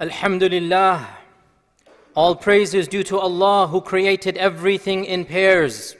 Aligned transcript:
Alhamdulillah. 0.00 1.06
All 2.14 2.34
praise 2.34 2.72
is 2.72 2.88
due 2.88 3.02
to 3.02 3.18
Allah 3.18 3.66
who 3.66 3.82
created 3.82 4.38
everything 4.38 5.04
in 5.04 5.26
pairs. 5.26 5.94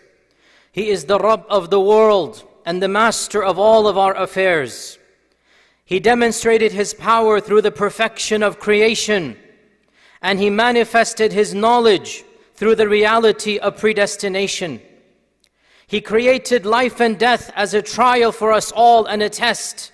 He 0.73 0.89
is 0.89 1.05
the 1.05 1.19
Rabb 1.19 1.45
of 1.51 1.69
the 1.69 1.81
world 1.81 2.43
and 2.65 2.83
the 2.83 2.89
master 2.89 3.45
of 3.45 3.59
all 3.59 3.87
of 3.87 3.99
our 3.99 4.17
affairs. 4.17 4.99
He 5.85 6.01
demonstrated 6.01 6.73
His 6.73 6.95
power 6.95 7.41
through 7.41 7.61
the 7.61 7.71
perfection 7.71 8.43
of 8.43 8.59
creation, 8.59 9.37
and 10.23 10.39
He 10.39 10.49
manifested 10.49 11.35
His 11.35 11.53
knowledge 11.53 12.25
through 12.55 12.77
the 12.77 12.89
reality 12.89 13.59
of 13.59 13.77
predestination. 13.77 14.81
He 15.87 16.01
created 16.01 16.65
life 16.65 17.01
and 17.01 17.19
death 17.19 17.53
as 17.55 17.75
a 17.75 17.83
trial 17.83 18.33
for 18.33 18.51
us 18.51 18.73
all 18.73 19.05
and 19.05 19.23
a 19.23 19.29
test, 19.29 19.93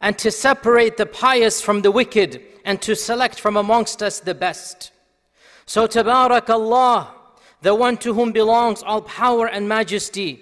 and 0.00 0.16
to 0.18 0.30
separate 0.30 0.98
the 0.98 1.06
pious 1.06 1.60
from 1.60 1.82
the 1.82 1.90
wicked 1.90 2.53
and 2.64 2.80
to 2.82 2.96
select 2.96 3.38
from 3.38 3.56
amongst 3.56 4.02
us 4.02 4.20
the 4.20 4.34
best. 4.34 4.90
So, 5.66 5.86
Tabarakallah, 5.86 7.08
the 7.62 7.74
one 7.74 7.96
to 7.98 8.14
whom 8.14 8.32
belongs 8.32 8.82
all 8.82 9.02
power 9.02 9.46
and 9.46 9.68
majesty. 9.68 10.40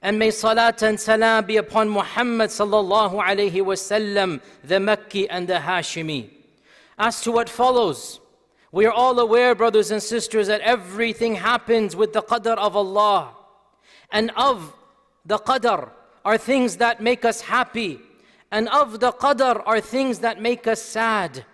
And 0.00 0.18
may 0.18 0.30
salat 0.30 0.82
and 0.82 0.98
salam 0.98 1.44
be 1.44 1.56
upon 1.56 1.88
Muhammad 1.88 2.50
sallallahu 2.50 3.22
alayhi 3.22 3.64
wasallam, 3.64 4.40
the 4.62 4.76
Makki 4.76 5.26
and 5.28 5.48
the 5.48 5.54
Hashimi. 5.54 6.30
As 6.96 7.20
to 7.22 7.32
what 7.32 7.48
follows, 7.48 8.20
we 8.70 8.86
are 8.86 8.92
all 8.92 9.18
aware, 9.18 9.54
brothers 9.54 9.90
and 9.90 10.02
sisters, 10.02 10.46
that 10.46 10.60
everything 10.60 11.34
happens 11.34 11.96
with 11.96 12.12
the 12.12 12.22
qadr 12.22 12.56
of 12.56 12.76
Allah. 12.76 13.34
And 14.10 14.30
of 14.36 14.72
the 15.24 15.38
qadr 15.38 15.90
are 16.24 16.38
things 16.38 16.76
that 16.76 17.00
make 17.00 17.24
us 17.24 17.40
happy 17.40 18.00
and 18.50 18.68
of 18.68 19.00
the 19.00 19.12
qadr 19.12 19.62
are 19.66 19.80
things 19.80 20.20
that 20.20 20.40
make 20.40 20.66
us 20.66 20.80
sad. 20.80 21.44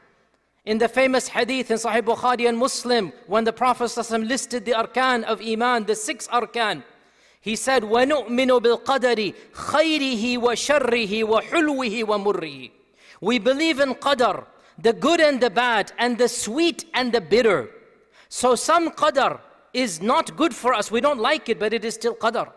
In 0.66 0.78
the 0.78 0.88
famous 0.88 1.30
hadith 1.30 1.72
in 1.72 1.78
Sahih 1.78 2.02
Bukhari 2.02 2.48
and 2.48 2.58
Muslim, 2.58 3.12
when 3.28 3.44
the 3.44 3.54
Prophet 3.54 3.86
ﷺ 3.86 4.28
listed 4.28 4.66
the 4.66 4.74
arkan 4.74 5.24
of 5.24 5.42
Iman, 5.42 5.86
the 5.86 5.96
six 5.96 6.28
arkan, 6.28 6.84
he 7.42 7.56
said, 7.56 7.84
وَنُؤْمِنُ 7.84 8.62
بِالْقَدَرِ 8.62 9.34
خَيْرِهِ 9.54 10.38
وَشَرِّهِ 10.38 11.24
وَحُلْوِهِ 11.24 12.04
وَمُرِّهِ 12.04 12.72
We 13.22 13.40
believe 13.40 13.80
in 13.80 13.96
qadr, 13.96 14.46
the 14.78 14.94
good 14.94 15.22
and 15.22 15.42
the 15.42 15.50
bad, 15.50 15.94
and 15.98 16.18
the 16.18 16.28
sweet 16.28 16.86
and 16.94 17.14
the 17.14 17.22
bitter. 17.22 17.70
So 18.28 18.56
some 18.56 18.92
qadr 18.92 19.40
is 19.74 20.02
not 20.02 20.36
good 20.36 20.54
for 20.54 20.74
us. 20.74 20.92
We 20.92 21.02
don't 21.02 21.20
like 21.20 21.48
it, 21.48 21.60
but 21.60 21.74
it 21.74 21.86
is 21.86 21.96
still 21.96 22.16
qadr. 22.16 22.52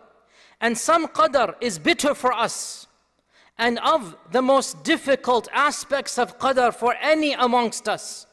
And 0.60 0.76
some 0.76 1.06
qadr 1.06 1.54
is 1.60 1.78
bitter 1.78 2.14
for 2.14 2.32
us. 2.32 2.85
And 3.57 3.79
of 3.79 4.15
the 4.31 4.41
most 4.41 4.83
difficult 4.83 5.47
aspects 5.51 6.17
of 6.19 6.37
qadr 6.37 6.73
for 6.73 6.95
any 7.01 7.33
amongst 7.33 7.89
us 7.89 8.27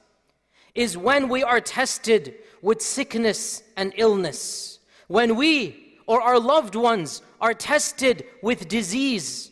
is 0.74 0.96
when 0.96 1.28
we 1.28 1.42
are 1.42 1.60
tested 1.60 2.34
with 2.60 2.82
sickness 2.82 3.62
and 3.76 3.92
illness. 3.96 4.78
When 5.08 5.36
we 5.36 5.98
or 6.06 6.20
our 6.20 6.38
loved 6.38 6.74
ones 6.74 7.22
are 7.40 7.54
tested 7.54 8.24
with 8.42 8.68
disease. 8.68 9.50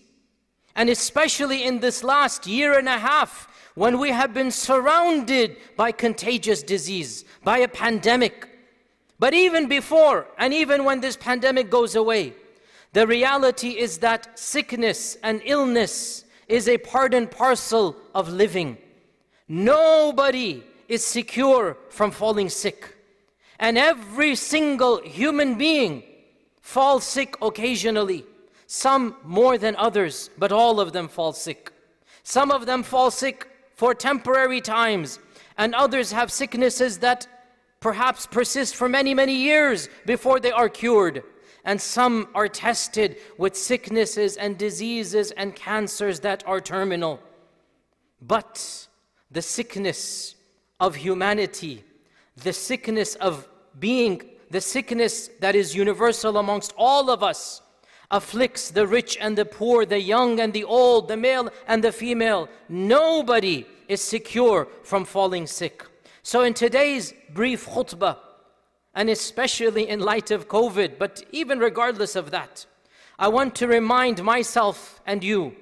And 0.75 0.91
especially 0.91 1.65
in 1.65 1.81
this 1.81 2.03
last 2.03 2.47
year 2.47 2.79
and 2.79 2.89
a 2.89 2.99
half, 2.99 3.49
when 3.75 3.99
we 3.99 4.11
have 4.11 4.35
been 4.35 4.51
surrounded 4.51 5.57
by 5.77 5.93
contagious 5.93 6.63
disease, 6.63 7.25
by 7.43 7.59
a 7.59 7.69
pandemic. 7.69 8.49
But 9.19 9.35
even 9.35 9.69
before, 9.69 10.27
and 10.37 10.53
even 10.53 10.85
when 10.85 11.01
this 11.01 11.17
pandemic 11.17 11.71
goes 11.71 11.95
away, 11.95 12.35
the 12.93 13.07
reality 13.07 13.71
is 13.71 13.99
that 13.99 14.39
sickness 14.39 15.17
and 15.23 15.41
illness 15.45 16.25
is 16.47 16.69
a 16.69 16.77
part 16.77 17.15
and 17.15 17.31
parcel 17.31 17.97
of 18.15 18.29
living. 18.29 18.77
Nobody 19.49 20.63
is 20.89 21.05
secure 21.05 21.79
from 21.89 22.11
falling 22.11 22.51
sick. 22.51 22.97
And 23.59 23.79
every 23.79 24.35
single 24.35 25.01
human 25.03 25.57
being 25.57 26.03
falls 26.61 27.05
sick 27.05 27.37
occasionally. 27.41 28.27
Some 28.67 29.17
more 29.25 29.57
than 29.57 29.75
others, 29.77 30.29
but 30.37 30.53
all 30.53 30.79
of 30.79 30.93
them 30.93 31.09
fall 31.09 31.33
sick. 31.33 31.73
Some 32.25 32.51
of 32.51 32.67
them 32.67 32.83
fall 32.83 33.11
sick 33.11 33.49
for 33.75 33.95
temporary 33.95 34.61
times, 34.61 35.19
and 35.57 35.75
others 35.75 36.13
have 36.13 36.31
sicknesses 36.31 36.99
that 36.99 37.27
perhaps 37.81 38.27
persist 38.27 38.77
for 38.77 38.89
many, 38.89 39.15
many 39.15 39.35
years 39.35 39.89
before 40.07 40.41
they 40.41 40.53
are 40.53 40.69
cured 40.69 41.25
and 41.65 41.81
some 41.81 42.29
are 42.35 42.49
tested 42.49 43.17
with 43.39 43.57
sicknesses 43.57 44.37
and 44.37 44.59
diseases 44.59 45.31
and 45.33 45.55
cancers 45.55 46.21
that 46.21 46.43
are 46.47 46.61
terminal. 46.61 47.21
But 48.21 48.89
the 49.31 49.43
sickness 49.43 50.35
of 50.81 50.97
humanity, 50.97 51.85
the 52.37 52.53
sickness 52.53 53.15
of 53.17 53.49
being, 53.79 54.23
the 54.51 54.61
sickness 54.61 55.29
that 55.41 55.55
is 55.55 55.75
universal 55.75 56.37
amongst 56.39 56.75
all 56.77 57.11
of 57.11 57.23
us, 57.23 57.63
afflicts 58.11 58.71
the 58.71 58.87
rich 58.87 59.17
and 59.21 59.39
the 59.39 59.45
poor, 59.45 59.87
the 59.87 60.01
young 60.01 60.41
and 60.41 60.53
the 60.53 60.65
old, 60.65 61.09
the 61.09 61.17
male 61.17 61.49
and 61.67 61.83
the 61.83 61.93
female. 61.93 62.49
Nobody 62.69 63.67
is 63.89 64.03
secure 64.03 64.69
from 64.83 65.05
falling 65.05 65.47
sick. 65.47 65.85
So, 66.23 66.43
in 66.43 66.55
today's 66.55 67.15
brief 67.33 67.67
khutbah, 67.67 68.19
and 68.95 69.09
especially 69.11 69.89
in 69.89 70.01
light 70.01 70.31
of 70.31 70.49
COVID. 70.49 70.99
But 70.99 71.23
even 71.33 71.59
regardless 71.59 72.17
of 72.17 72.31
that, 72.31 72.67
I 73.19 73.29
want 73.29 73.55
to 73.57 73.67
remind 73.67 74.23
myself 74.23 75.01
and 75.07 75.23
you 75.23 75.55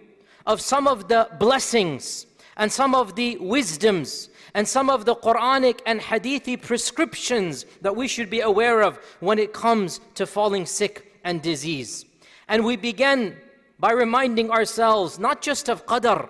of 0.46 0.60
some 0.60 0.88
of 0.88 1.08
the 1.08 1.28
blessings 1.38 2.26
and 2.56 2.70
some 2.72 2.94
of 2.94 3.14
the 3.14 3.36
wisdoms 3.38 4.28
and 4.54 4.66
some 4.66 4.90
of 4.90 5.04
the 5.04 5.14
Quranic 5.14 5.80
and 5.86 6.00
Hadithi 6.00 6.60
prescriptions 6.60 7.66
that 7.82 7.94
we 7.94 8.08
should 8.08 8.30
be 8.30 8.40
aware 8.40 8.82
of 8.82 8.98
when 9.20 9.38
it 9.38 9.52
comes 9.52 10.00
to 10.14 10.26
falling 10.26 10.66
sick 10.66 11.20
and 11.24 11.40
disease. 11.42 12.04
And 12.48 12.64
we 12.64 12.76
begin 12.76 13.36
by 13.78 13.92
reminding 13.92 14.50
ourselves 14.50 15.18
not 15.18 15.40
just 15.40 15.68
of 15.68 15.86
qadr, 15.86 16.28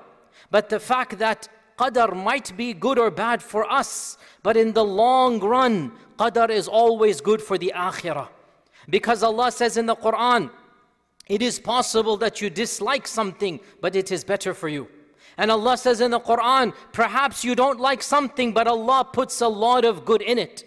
but 0.51 0.69
the 0.69 0.81
fact 0.81 1.19
that 1.19 1.49
qadr 1.79 2.15
might 2.15 2.57
be 2.57 2.73
good 2.75 2.99
or 2.99 3.11
bad 3.11 3.43
for 3.43 3.71
us, 3.71 4.19
but 4.43 4.57
in 4.57 4.73
the 4.73 4.85
long 4.85 5.41
run, 5.41 5.93
qadr 6.21 6.51
is 6.51 6.69
always 6.69 7.21
good 7.21 7.41
for 7.43 7.57
the 7.57 7.73
akhirah. 7.75 8.29
Because 8.89 9.23
Allah 9.23 9.51
says 9.51 9.77
in 9.77 9.87
the 9.87 9.97
Quran, 9.97 10.51
it 11.27 11.43
is 11.43 11.59
possible 11.59 12.17
that 12.19 12.41
you 12.41 12.51
dislike 12.51 13.07
something, 13.07 13.61
but 13.81 13.97
it 13.97 14.13
is 14.13 14.25
better 14.25 14.53
for 14.53 14.69
you. 14.69 14.89
And 15.39 15.51
Allah 15.51 15.77
says 15.79 16.01
in 16.01 16.11
the 16.11 16.21
Quran, 16.21 16.75
perhaps 16.93 17.45
you 17.45 17.55
don't 17.55 17.81
like 17.81 18.03
something, 18.03 18.53
but 18.53 18.67
Allah 18.67 19.09
puts 19.11 19.41
a 19.41 19.49
lot 19.49 19.85
of 19.85 20.05
good 20.05 20.23
in 20.23 20.39
it. 20.39 20.65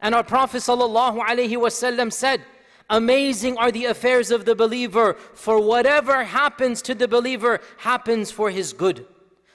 And 0.00 0.14
our 0.14 0.22
Prophet 0.22 0.60
said, 0.62 2.44
Amazing 2.90 3.56
are 3.56 3.72
the 3.72 3.86
affairs 3.86 4.30
of 4.30 4.44
the 4.44 4.54
believer, 4.54 5.14
for 5.34 5.58
whatever 5.60 6.24
happens 6.24 6.82
to 6.82 6.94
the 6.94 7.08
believer 7.08 7.60
happens 7.78 8.30
for 8.30 8.50
his 8.50 8.72
good. 8.72 9.06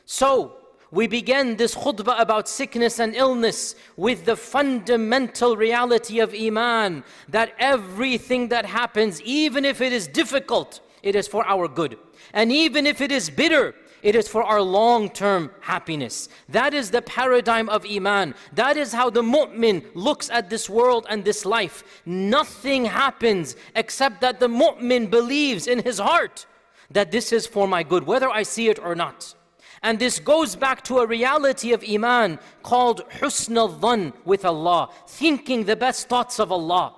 So, 0.05 0.56
we 0.91 1.07
began 1.07 1.57
this 1.57 1.75
khutbah 1.75 2.19
about 2.19 2.47
sickness 2.47 2.99
and 2.99 3.15
illness 3.15 3.75
with 3.97 4.25
the 4.25 4.35
fundamental 4.35 5.57
reality 5.57 6.19
of 6.19 6.33
Iman 6.33 7.03
that 7.29 7.53
everything 7.59 8.47
that 8.49 8.65
happens, 8.65 9.21
even 9.21 9.65
if 9.65 9.81
it 9.81 9.91
is 9.91 10.07
difficult, 10.07 10.79
it 11.03 11.15
is 11.15 11.27
for 11.27 11.45
our 11.45 11.67
good. 11.67 11.97
And 12.33 12.51
even 12.51 12.87
if 12.87 13.01
it 13.01 13.11
is 13.11 13.29
bitter, 13.29 13.75
it 14.03 14.15
is 14.15 14.27
for 14.27 14.43
our 14.43 14.61
long 14.61 15.09
term 15.09 15.51
happiness. 15.59 16.29
That 16.49 16.73
is 16.73 16.91
the 16.91 17.01
paradigm 17.01 17.67
of 17.67 17.85
Iman. 17.85 18.35
That 18.53 18.77
is 18.77 18.93
how 18.93 19.09
the 19.09 19.23
mu'min 19.23 19.83
looks 19.95 20.29
at 20.29 20.49
this 20.49 20.69
world 20.69 21.05
and 21.09 21.25
this 21.25 21.45
life. 21.45 22.01
Nothing 22.05 22.85
happens 22.85 23.55
except 23.75 24.21
that 24.21 24.39
the 24.39 24.47
mu'min 24.47 25.09
believes 25.09 25.67
in 25.67 25.83
his 25.83 25.99
heart 25.99 26.45
that 26.91 27.11
this 27.11 27.33
is 27.33 27.45
for 27.45 27.67
my 27.67 27.83
good, 27.83 28.05
whether 28.05 28.29
I 28.29 28.43
see 28.43 28.69
it 28.69 28.79
or 28.79 28.95
not. 28.95 29.35
And 29.83 29.99
this 29.99 30.19
goes 30.19 30.55
back 30.55 30.83
to 30.85 30.99
a 30.99 31.07
reality 31.07 31.73
of 31.73 31.83
Iman 31.87 32.39
called 32.63 33.07
husn 33.09 33.57
al 33.57 34.13
with 34.25 34.45
Allah, 34.45 34.89
thinking 35.07 35.63
the 35.65 35.75
best 35.75 36.09
thoughts 36.09 36.39
of 36.39 36.51
Allah. 36.51 36.93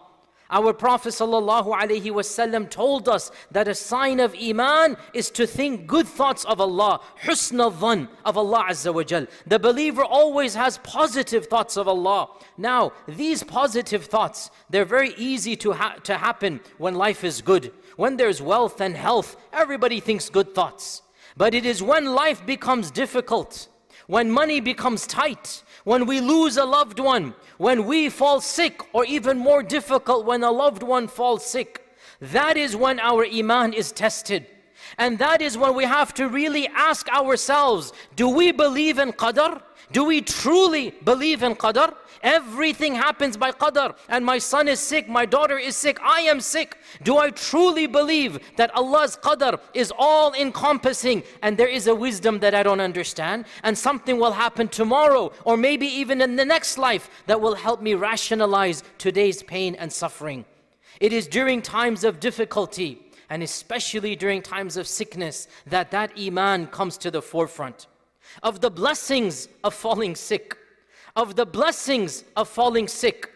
Our 0.52 0.74
Prophet 0.74 1.10
ﷺ 1.10 2.70
told 2.72 3.08
us 3.08 3.32
that 3.52 3.68
a 3.68 3.76
sign 3.76 4.20
of 4.20 4.34
Iman 4.34 4.98
is 5.14 5.30
to 5.32 5.46
think 5.46 5.86
good 5.86 6.08
thoughts 6.08 6.44
of 6.46 6.60
Allah, 6.60 7.02
husn 7.22 7.60
al 7.60 8.08
of 8.26 8.38
Allah 8.38 8.66
Azza 8.68 8.92
wa. 8.92 9.28
The 9.46 9.60
believer 9.60 10.04
always 10.04 10.56
has 10.56 10.80
positive 10.80 11.46
thoughts 11.46 11.78
of 11.78 11.88
Allah. 11.88 12.30
Now, 12.58 12.94
these 13.08 13.44
positive 13.44 14.06
thoughts, 14.06 14.50
they're 14.72 14.86
very 14.86 15.14
easy 15.18 15.56
to, 15.58 15.74
ha 15.74 15.98
to 16.04 16.18
happen 16.18 16.62
when 16.80 16.96
life 16.96 17.24
is 17.24 17.44
good. 17.44 17.72
When 17.96 18.18
there's 18.18 18.42
wealth 18.42 18.82
and 18.82 18.98
health, 18.98 19.36
everybody 19.54 20.00
thinks 20.00 20.30
good 20.30 20.56
thoughts. 20.56 21.04
But 21.40 21.56
it 21.56 21.66
is 21.66 21.82
when 21.82 22.04
life 22.06 22.46
becomes 22.46 22.92
difficult, 22.92 23.70
when 24.08 24.30
money 24.30 24.60
becomes 24.60 25.08
tight, 25.08 25.64
when 25.86 26.06
we 26.06 26.20
lose 26.20 26.58
a 26.58 26.66
loved 26.66 27.00
one, 27.00 27.34
when 27.58 27.86
we 27.86 28.10
fall 28.10 28.42
sick, 28.42 28.82
or 28.92 29.06
even 29.06 29.38
more 29.38 29.64
difficult, 29.64 30.26
when 30.26 30.44
a 30.44 30.52
loved 30.52 30.84
one 30.84 31.08
falls 31.08 31.46
sick. 31.46 31.88
That 32.20 32.58
is 32.58 32.76
when 32.76 33.00
our 33.00 33.26
Iman 33.26 33.72
is 33.72 33.94
tested. 33.94 34.48
And 34.98 35.20
that 35.20 35.42
is 35.42 35.58
when 35.58 35.76
we 35.76 35.86
have 35.86 36.14
to 36.16 36.28
really 36.28 36.68
ask 36.68 37.08
ourselves 37.10 37.94
do 38.16 38.30
we 38.30 38.52
believe 38.52 39.00
in 39.00 39.14
qadr? 39.14 39.62
Do 39.92 40.04
we 40.04 40.22
truly 40.22 40.92
believe 41.04 41.42
in 41.42 41.56
qadr? 41.56 41.96
Everything 42.22 42.96
happens 42.96 43.38
by 43.38 43.52
qadr. 43.52 43.96
And 44.08 44.26
my 44.26 44.38
son 44.38 44.68
is 44.68 44.80
sick, 44.80 45.08
my 45.08 45.26
daughter 45.26 45.58
is 45.58 45.76
sick, 45.76 45.98
I 46.02 46.22
am 46.22 46.42
sick. 46.42 46.78
Do 47.04 47.18
I 47.18 47.30
truly 47.30 47.88
believe 47.88 48.40
that 48.58 48.76
Allah's 48.76 49.16
qadr 49.16 49.60
is 49.74 49.92
all 49.98 50.34
encompassing 50.34 51.24
and 51.42 51.58
there 51.58 51.68
is 51.68 51.88
a 51.88 51.96
wisdom 51.96 52.40
that 52.40 52.54
I 52.54 52.64
don't 52.64 52.82
understand? 52.82 53.46
And 53.64 53.78
something 53.78 54.20
will 54.20 54.34
happen 54.34 54.68
tomorrow 54.68 55.32
or 55.46 55.58
maybe 55.58 55.88
even 55.88 56.22
in 56.22 56.36
the 56.36 56.46
next 56.46 56.78
life 56.78 57.10
that 57.26 57.42
will 57.42 57.56
help 57.56 57.82
me 57.82 57.94
rationalize 57.94 58.84
today's 58.98 59.42
pain 59.42 59.76
and 59.76 59.92
suffering. 59.92 60.46
It 61.00 61.14
is 61.14 61.28
during 61.28 61.62
times 61.62 62.04
of 62.04 62.20
difficulty 62.20 63.09
and 63.30 63.44
especially 63.44 64.16
during 64.16 64.42
times 64.42 64.78
of 64.78 64.88
sickness 64.88 65.48
that 65.68 65.92
that 65.92 66.12
iman 66.20 66.68
comes 66.68 66.98
to 66.98 67.12
the 67.12 67.22
forefront. 67.22 67.88
Of 68.44 68.62
the 68.62 68.70
blessings 68.70 69.48
of 69.64 69.74
falling 69.74 70.16
sick, 70.16 70.58
of 71.16 71.36
the 71.36 71.46
blessings 71.46 72.24
of 72.36 72.48
falling 72.48 72.88
sick 72.88 73.32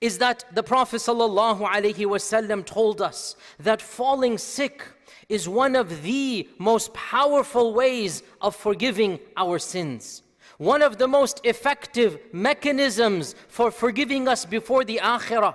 is 0.00 0.18
that 0.18 0.44
the 0.54 0.62
Prophet 0.62 0.98
ﷺ 0.98 2.64
told 2.66 3.02
us 3.02 3.36
that 3.58 3.82
falling 3.82 4.38
sick 4.38 4.84
is 5.28 5.48
one 5.48 5.74
of 5.74 6.02
the 6.02 6.48
most 6.58 6.94
powerful 6.94 7.74
ways 7.74 8.22
of 8.40 8.54
forgiving 8.54 9.18
our 9.36 9.58
sins. 9.58 10.22
One 10.56 10.82
of 10.82 10.98
the 10.98 11.08
most 11.08 11.40
effective 11.44 12.18
mechanisms 12.32 13.34
for 13.48 13.70
forgiving 13.70 14.26
us 14.28 14.44
before 14.44 14.84
the 14.84 15.00
akhirah. 15.02 15.54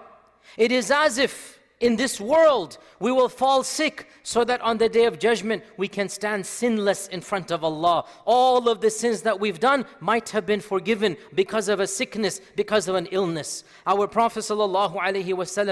It 0.58 0.72
is 0.72 0.92
as 0.92 1.18
if 1.18 1.53
in 1.80 1.96
this 1.96 2.20
world 2.20 2.78
we 3.00 3.12
will 3.12 3.30
fall 3.30 3.64
sick 3.64 4.08
so 4.24 4.44
that 4.46 4.62
on 4.62 4.78
the 4.78 4.88
day 4.88 5.06
of 5.06 5.20
judgment 5.20 5.64
we 5.78 5.88
can 5.88 6.08
stand 6.08 6.46
sinless 6.46 7.08
in 7.08 7.20
front 7.22 7.52
of 7.52 7.64
Allah. 7.64 8.06
All 8.26 8.70
of 8.70 8.80
the 8.80 8.90
sins 8.90 9.22
that 9.24 9.40
we've 9.40 9.60
done 9.60 9.86
might 10.00 10.30
have 10.30 10.46
been 10.46 10.62
forgiven 10.62 11.18
because 11.36 11.68
of 11.68 11.80
a 11.80 11.88
sickness, 11.88 12.40
because 12.56 12.88
of 12.88 12.96
an 12.96 13.08
illness. 13.08 13.64
Our 13.86 14.08
Prophet 14.08 14.44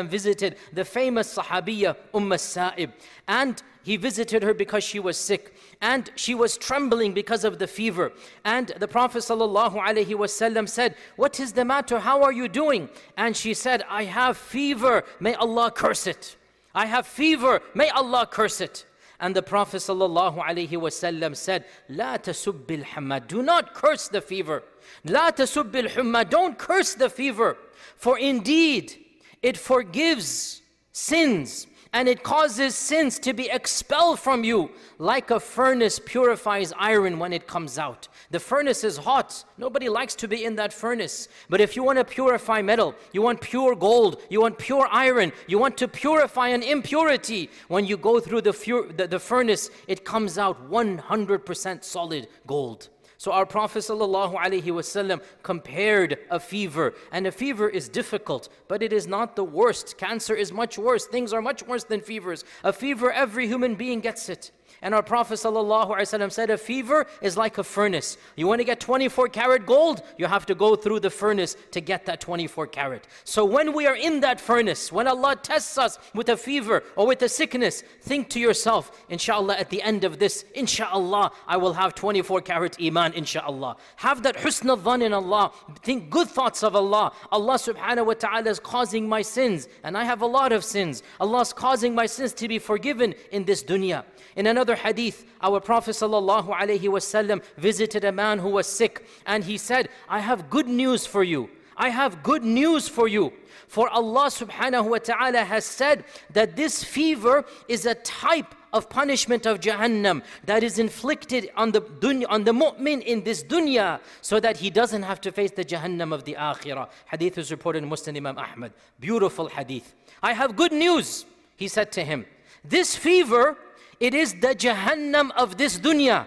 visited 0.09 0.57
the 0.73 0.83
famous 0.85 1.37
Sahabiya 1.37 1.95
Umm 2.13 2.37
Sa'ib 2.37 2.91
and 3.27 3.63
he 3.83 3.97
visited 3.97 4.43
her 4.43 4.53
because 4.53 4.83
she 4.83 4.99
was 4.99 5.17
sick, 5.17 5.55
and 5.81 6.11
she 6.15 6.35
was 6.35 6.57
trembling 6.57 7.13
because 7.13 7.43
of 7.43 7.57
the 7.57 7.67
fever. 7.67 8.11
And 8.45 8.67
the 8.79 8.87
Prophet 8.87 9.19
ﷺ 9.19 10.69
said, 10.69 10.95
What 11.15 11.39
is 11.39 11.53
the 11.53 11.65
matter? 11.65 11.99
How 11.99 12.21
are 12.21 12.31
you 12.31 12.47
doing? 12.47 12.89
And 13.17 13.35
she 13.35 13.53
said, 13.53 13.83
I 13.89 14.03
have 14.03 14.37
fever. 14.37 15.03
May 15.19 15.33
Allah 15.33 15.71
curse 15.71 16.05
it. 16.05 16.35
I 16.75 16.85
have 16.85 17.07
fever. 17.07 17.61
May 17.73 17.89
Allah 17.89 18.27
curse 18.29 18.61
it. 18.61 18.85
And 19.19 19.35
the 19.35 19.43
Prophet 19.43 19.77
ﷺ 19.77 21.35
said, 21.35 21.65
La 21.89 22.17
tasubbil 22.17 22.83
hamma. 22.83 23.19
Do 23.19 23.41
not 23.41 23.73
curse 23.73 24.07
the 24.07 24.21
fever. 24.21 24.63
La 25.05 25.31
tasubbil 25.31 25.89
humma. 25.89 26.29
Don't 26.29 26.57
curse 26.57 26.93
the 26.93 27.09
fever. 27.09 27.57
For 27.95 28.17
indeed, 28.17 28.97
it 29.41 29.57
forgives 29.57 30.61
sins 30.91 31.67
and 31.93 32.07
it 32.07 32.23
causes 32.23 32.73
sins 32.73 33.19
to 33.19 33.33
be 33.33 33.49
expelled 33.49 34.19
from 34.19 34.43
you 34.43 34.71
like 34.97 35.29
a 35.29 35.39
furnace 35.39 35.99
purifies 35.99 36.71
iron 36.77 37.19
when 37.19 37.33
it 37.33 37.47
comes 37.47 37.77
out. 37.77 38.07
The 38.29 38.39
furnace 38.39 38.85
is 38.85 38.97
hot. 38.97 39.43
Nobody 39.57 39.89
likes 39.89 40.15
to 40.15 40.27
be 40.27 40.45
in 40.45 40.55
that 40.55 40.71
furnace. 40.71 41.27
But 41.49 41.59
if 41.59 41.75
you 41.75 41.83
want 41.83 41.97
to 41.99 42.05
purify 42.05 42.61
metal, 42.61 42.95
you 43.11 43.21
want 43.21 43.41
pure 43.41 43.75
gold, 43.75 44.21
you 44.29 44.39
want 44.39 44.57
pure 44.57 44.87
iron, 44.89 45.33
you 45.47 45.57
want 45.57 45.77
to 45.77 45.87
purify 45.87 46.47
an 46.49 46.63
impurity, 46.63 47.49
when 47.67 47.85
you 47.85 47.97
go 47.97 48.19
through 48.19 48.41
the, 48.41 48.93
the, 48.95 49.07
the 49.07 49.19
furnace, 49.19 49.69
it 49.87 50.05
comes 50.05 50.37
out 50.37 50.71
100% 50.71 51.83
solid 51.83 52.27
gold. 52.47 52.87
So 53.21 53.31
our 53.33 53.45
Prophet 53.45 53.83
ﷺ 53.83 55.21
compared 55.43 56.17
a 56.31 56.39
fever, 56.39 56.95
and 57.11 57.27
a 57.27 57.31
fever 57.31 57.69
is 57.69 57.87
difficult, 57.87 58.49
but 58.67 58.81
it 58.81 58.91
is 58.91 59.05
not 59.05 59.35
the 59.35 59.43
worst. 59.43 59.99
Cancer 59.99 60.33
is 60.33 60.51
much 60.51 60.79
worse. 60.79 61.05
Things 61.05 61.31
are 61.31 61.39
much 61.39 61.61
worse 61.61 61.83
than 61.83 62.01
fevers. 62.01 62.43
A 62.63 62.73
fever, 62.73 63.11
every 63.11 63.45
human 63.45 63.75
being 63.75 63.99
gets 63.99 64.27
it. 64.27 64.49
And 64.83 64.95
our 64.95 65.03
Prophet 65.03 65.35
ﷺ 65.35 66.31
said, 66.31 66.49
A 66.49 66.57
fever 66.57 67.05
is 67.21 67.37
like 67.37 67.59
a 67.59 67.63
furnace. 67.63 68.17
You 68.35 68.47
want 68.47 68.61
to 68.61 68.65
get 68.65 68.79
24 68.79 69.29
karat 69.29 69.67
gold? 69.67 70.01
You 70.17 70.25
have 70.25 70.47
to 70.47 70.55
go 70.55 70.75
through 70.75 71.01
the 71.01 71.11
furnace 71.11 71.55
to 71.71 71.81
get 71.81 72.07
that 72.07 72.19
24 72.19 72.65
karat. 72.67 73.07
So 73.23 73.45
when 73.45 73.73
we 73.73 73.85
are 73.85 73.95
in 73.95 74.21
that 74.21 74.41
furnace, 74.41 74.91
when 74.91 75.07
Allah 75.07 75.35
tests 75.35 75.77
us 75.77 75.99
with 76.15 76.29
a 76.29 76.37
fever 76.37 76.83
or 76.95 77.05
with 77.05 77.21
a 77.21 77.29
sickness, 77.29 77.83
think 78.01 78.29
to 78.29 78.39
yourself, 78.39 79.05
inshallah, 79.09 79.55
at 79.57 79.69
the 79.69 79.83
end 79.83 80.03
of 80.03 80.17
this, 80.17 80.45
inshallah, 80.55 81.31
I 81.47 81.57
will 81.57 81.73
have 81.73 81.93
24 81.93 82.41
karat 82.41 82.81
iman, 82.81 83.13
inshallah. 83.13 83.77
Have 83.97 84.23
that 84.23 84.37
husn 84.37 84.69
al 84.69 85.01
in 85.01 85.13
Allah. 85.13 85.51
Think 85.83 86.09
good 86.09 86.27
thoughts 86.27 86.63
of 86.63 86.75
Allah. 86.75 87.11
Allah 87.31 87.55
subhanahu 87.55 88.07
wa 88.07 88.13
ta'ala 88.13 88.49
is 88.49 88.59
causing 88.59 89.07
my 89.07 89.21
sins, 89.21 89.67
and 89.83 89.95
I 89.95 90.05
have 90.05 90.21
a 90.21 90.25
lot 90.25 90.51
of 90.51 90.63
sins. 90.63 91.03
Allah 91.19 91.41
is 91.41 91.53
causing 91.53 91.93
my 91.93 92.07
sins 92.07 92.33
to 92.33 92.47
be 92.47 92.57
forgiven 92.57 93.13
in 93.31 93.45
this 93.45 93.63
dunya. 93.63 94.03
In 94.35 94.47
another 94.47 94.70
hadith, 94.75 95.25
our 95.41 95.59
Prophet 95.59 95.91
ﷺ 95.91 97.43
visited 97.57 98.03
a 98.03 98.11
man 98.11 98.39
who 98.39 98.49
was 98.49 98.67
sick 98.67 99.05
and 99.25 99.43
he 99.43 99.57
said, 99.57 99.89
I 100.09 100.19
have 100.19 100.49
good 100.49 100.67
news 100.67 101.05
for 101.05 101.23
you. 101.23 101.49
I 101.77 101.89
have 101.89 102.21
good 102.21 102.43
news 102.43 102.87
for 102.87 103.07
you. 103.07 103.33
For 103.67 103.89
Allah 103.89 104.27
subhanahu 104.27 104.89
wa 104.89 104.97
ta'ala 104.97 105.43
has 105.43 105.65
said 105.65 106.03
that 106.31 106.55
this 106.55 106.83
fever 106.83 107.45
is 107.67 107.85
a 107.85 107.95
type 107.95 108.53
of 108.73 108.89
punishment 108.89 109.45
of 109.45 109.59
Jahannam 109.59 110.23
that 110.45 110.63
is 110.63 110.79
inflicted 110.79 111.49
on 111.55 111.71
the 111.71 111.81
dunya, 111.81 112.25
on 112.29 112.43
the 112.43 112.51
mu'min 112.51 113.01
in 113.01 113.23
this 113.23 113.43
dunya 113.43 113.99
so 114.21 114.39
that 114.39 114.57
he 114.57 114.69
doesn't 114.69 115.03
have 115.03 115.21
to 115.21 115.31
face 115.31 115.51
the 115.51 115.65
Jahannam 115.65 116.13
of 116.13 116.23
the 116.25 116.35
akhirah. 116.39 116.89
Hadith 117.05 117.37
is 117.37 117.51
reported 117.51 117.83
in 117.83 117.89
Muslim 117.89 118.15
Imam 118.15 118.37
Ahmad. 118.37 118.73
Beautiful 118.99 119.47
hadith. 119.47 119.93
I 120.21 120.33
have 120.33 120.55
good 120.55 120.71
news, 120.71 121.25
he 121.57 121.67
said 121.67 121.91
to 121.93 122.03
him. 122.03 122.25
This 122.63 122.95
fever 122.95 123.57
it 124.01 124.15
is 124.15 124.33
the 124.33 124.55
Jahannam 124.55 125.31
of 125.37 125.57
this 125.57 125.79
dunya. 125.79 126.25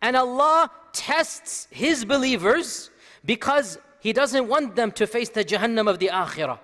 And 0.00 0.16
Allah 0.16 0.70
tests 0.92 1.66
His 1.70 2.04
believers 2.04 2.90
because 3.26 3.78
He 3.98 4.12
doesn't 4.12 4.46
want 4.46 4.76
them 4.76 4.92
to 4.92 5.06
face 5.06 5.28
the 5.28 5.44
Jahannam 5.44 5.90
of 5.90 5.98
the 5.98 6.06
Akhirah. 6.06 6.60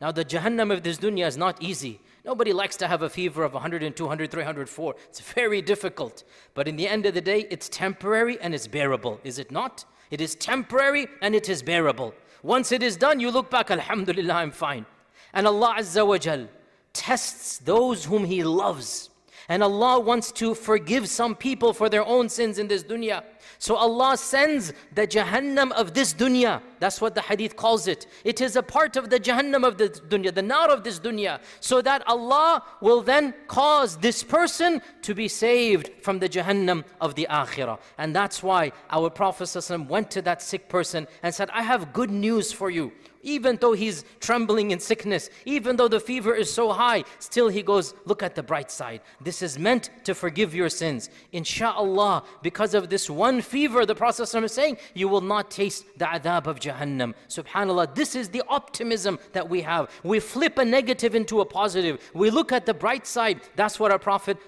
Now, 0.00 0.10
the 0.10 0.24
Jahannam 0.24 0.72
of 0.72 0.82
this 0.82 0.96
dunya 0.96 1.26
is 1.26 1.36
not 1.36 1.62
easy. 1.62 2.00
Nobody 2.24 2.54
likes 2.54 2.76
to 2.78 2.88
have 2.88 3.02
a 3.02 3.10
fever 3.10 3.44
of 3.44 3.52
100, 3.52 3.94
200, 3.94 4.30
304. 4.30 4.94
It's 5.10 5.20
very 5.20 5.60
difficult. 5.60 6.24
But 6.54 6.66
in 6.66 6.76
the 6.76 6.88
end 6.88 7.04
of 7.04 7.12
the 7.12 7.20
day, 7.20 7.46
it's 7.50 7.68
temporary 7.68 8.40
and 8.40 8.54
it's 8.54 8.66
bearable, 8.66 9.20
is 9.22 9.38
it 9.38 9.50
not? 9.50 9.84
It 10.10 10.22
is 10.22 10.34
temporary 10.34 11.08
and 11.20 11.34
it 11.34 11.50
is 11.50 11.62
bearable. 11.62 12.14
Once 12.42 12.72
it 12.72 12.82
is 12.82 12.96
done, 12.96 13.20
you 13.20 13.30
look 13.30 13.50
back, 13.50 13.70
Alhamdulillah, 13.70 14.32
I'm 14.32 14.50
fine. 14.50 14.86
And 15.34 15.46
Allah 15.46 15.76
Azza 15.78 16.06
wa 16.06 16.16
Jal 16.16 16.48
tests 16.94 17.58
those 17.58 18.06
whom 18.06 18.24
He 18.24 18.42
loves. 18.42 19.09
And 19.50 19.64
Allah 19.64 19.98
wants 19.98 20.30
to 20.32 20.54
forgive 20.54 21.08
some 21.08 21.34
people 21.34 21.72
for 21.72 21.88
their 21.88 22.06
own 22.06 22.28
sins 22.28 22.56
in 22.56 22.68
this 22.68 22.84
dunya. 22.84 23.24
So 23.58 23.76
Allah 23.76 24.16
sends 24.16 24.72
the 24.94 25.06
Jahannam 25.06 25.72
of 25.72 25.94
this 25.94 26.14
dunya. 26.14 26.62
That's 26.78 27.00
what 27.00 27.14
the 27.14 27.22
hadith 27.22 27.56
calls 27.56 27.86
it. 27.86 28.06
It 28.24 28.40
is 28.40 28.56
a 28.56 28.62
part 28.62 28.96
of 28.96 29.10
the 29.10 29.20
Jahannam 29.20 29.66
of 29.66 29.78
the 29.78 29.88
dunya, 29.88 30.34
the 30.34 30.42
nar 30.42 30.70
of 30.70 30.84
this 30.84 30.98
dunya. 30.98 31.40
So 31.60 31.82
that 31.82 32.06
Allah 32.06 32.62
will 32.80 33.02
then 33.02 33.34
cause 33.46 33.96
this 33.98 34.22
person 34.22 34.82
to 35.02 35.14
be 35.14 35.28
saved 35.28 35.90
from 36.02 36.18
the 36.18 36.28
Jahannam 36.28 36.84
of 37.00 37.14
the 37.14 37.26
akhirah. 37.30 37.78
And 37.98 38.14
that's 38.14 38.42
why 38.42 38.72
our 38.90 39.10
Prophet 39.10 39.50
went 39.88 40.10
to 40.12 40.22
that 40.22 40.42
sick 40.42 40.68
person 40.68 41.06
and 41.22 41.34
said, 41.34 41.50
I 41.50 41.62
have 41.62 41.92
good 41.92 42.10
news 42.10 42.52
for 42.52 42.70
you. 42.70 42.92
Even 43.22 43.58
though 43.60 43.74
he's 43.74 44.04
trembling 44.18 44.70
in 44.70 44.80
sickness, 44.80 45.28
even 45.44 45.76
though 45.76 45.88
the 45.88 46.00
fever 46.00 46.34
is 46.34 46.50
so 46.50 46.72
high, 46.72 47.04
still 47.18 47.48
he 47.48 47.62
goes, 47.62 47.92
Look 48.06 48.22
at 48.22 48.34
the 48.34 48.42
bright 48.42 48.70
side. 48.70 49.02
This 49.20 49.42
is 49.42 49.58
meant 49.58 49.90
to 50.04 50.14
forgive 50.14 50.54
your 50.54 50.70
sins. 50.70 51.10
Insha'Allah, 51.34 52.24
because 52.42 52.72
of 52.72 52.88
this 52.88 53.10
one 53.10 53.29
fever, 53.40 53.86
the 53.86 53.94
Prophet 53.94 54.34
is 54.34 54.52
saying, 54.52 54.78
You 54.94 55.08
will 55.08 55.20
not 55.20 55.50
taste 55.50 55.84
the 55.96 56.06
adhab 56.06 56.46
of 56.46 56.58
Jahannam. 56.58 57.14
Subhanallah, 57.28 57.94
this 57.94 58.16
is 58.16 58.30
the 58.30 58.42
optimism 58.48 59.18
that 59.32 59.48
we 59.48 59.60
have. 59.62 59.90
We 60.02 60.20
flip 60.20 60.58
a 60.58 60.64
negative 60.64 61.14
into 61.14 61.40
a 61.40 61.44
positive. 61.44 62.10
We 62.14 62.30
look 62.30 62.50
at 62.50 62.66
the 62.66 62.74
bright 62.74 63.06
side. 63.06 63.42
That's 63.56 63.78
what 63.78 63.90
our 63.92 63.98
Prophet 63.98 64.38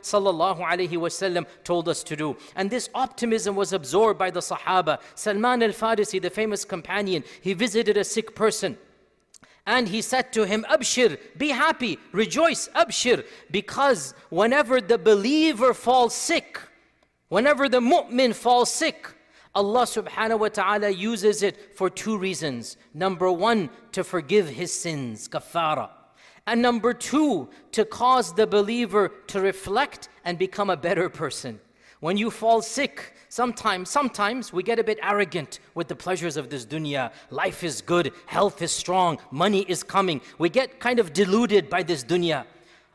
told 1.65 1.89
us 1.89 2.03
to 2.05 2.17
do. 2.17 2.37
And 2.57 2.71
this 2.71 2.89
optimism 2.95 3.55
was 3.55 3.73
absorbed 3.73 4.19
by 4.19 4.31
the 4.31 4.41
Sahaba. 4.41 5.01
Salman 5.15 5.63
al 5.63 5.71
Farisi, 5.71 6.21
the 6.21 6.31
famous 6.31 6.65
companion, 6.65 7.25
he 7.41 7.53
visited 7.53 7.97
a 7.97 8.05
sick 8.05 8.35
person. 8.35 8.79
And 9.67 9.89
he 9.89 10.03
said 10.03 10.33
to 10.33 10.45
him, 10.45 10.67
Abshir, 10.69 11.19
be 11.39 11.51
happy, 11.51 11.99
rejoice, 12.11 12.69
Abshir, 12.75 13.25
because 13.51 14.13
whenever 14.29 14.81
the 14.81 14.99
believer 14.99 15.73
falls 15.73 16.15
sick, 16.15 16.61
whenever 17.33 17.67
the 17.67 17.81
mu'min 17.81 18.35
falls 18.35 18.71
sick, 18.71 19.09
Allah 19.55 19.85
subhanahu 19.85 20.41
wa 20.41 20.49
ta'ala 20.49 20.91
uses 20.91 21.43
it 21.43 21.75
for 21.75 21.89
two 21.89 22.19
reasons. 22.19 22.77
Number 22.93 23.33
one, 23.33 23.71
to 23.93 24.05
forgive 24.05 24.51
his 24.51 24.71
sins, 24.71 25.29
kafara. 25.29 25.89
And 26.47 26.61
number 26.61 26.93
two, 26.93 27.49
to 27.71 27.87
cause 27.87 28.35
the 28.35 28.47
believer 28.47 29.09
to 29.29 29.41
reflect 29.41 30.11
and 30.27 30.39
become 30.39 30.69
a 30.69 30.77
better 30.77 31.09
person. 31.09 31.59
When 32.01 32.19
you 32.19 32.31
fall 32.31 32.61
sick, 32.61 33.15
sometimes, 33.31 33.89
sometimes 33.89 34.53
we 34.53 34.63
get 34.63 34.79
a 34.79 34.85
bit 34.85 34.99
arrogant 35.03 35.61
with 35.75 35.89
the 35.89 35.97
pleasures 35.97 36.37
of 36.37 36.51
this 36.51 36.67
dunya. 36.67 37.13
Life 37.31 37.65
is 37.65 37.81
good, 37.81 38.13
health 38.27 38.61
is 38.61 38.73
strong, 38.73 39.19
money 39.31 39.65
is 39.69 39.83
coming. 39.83 40.21
We 40.37 40.51
get 40.51 40.81
kind 40.81 40.99
of 40.99 41.15
deluded 41.15 41.71
by 41.71 41.83
this 41.83 42.05
dunya. 42.05 42.45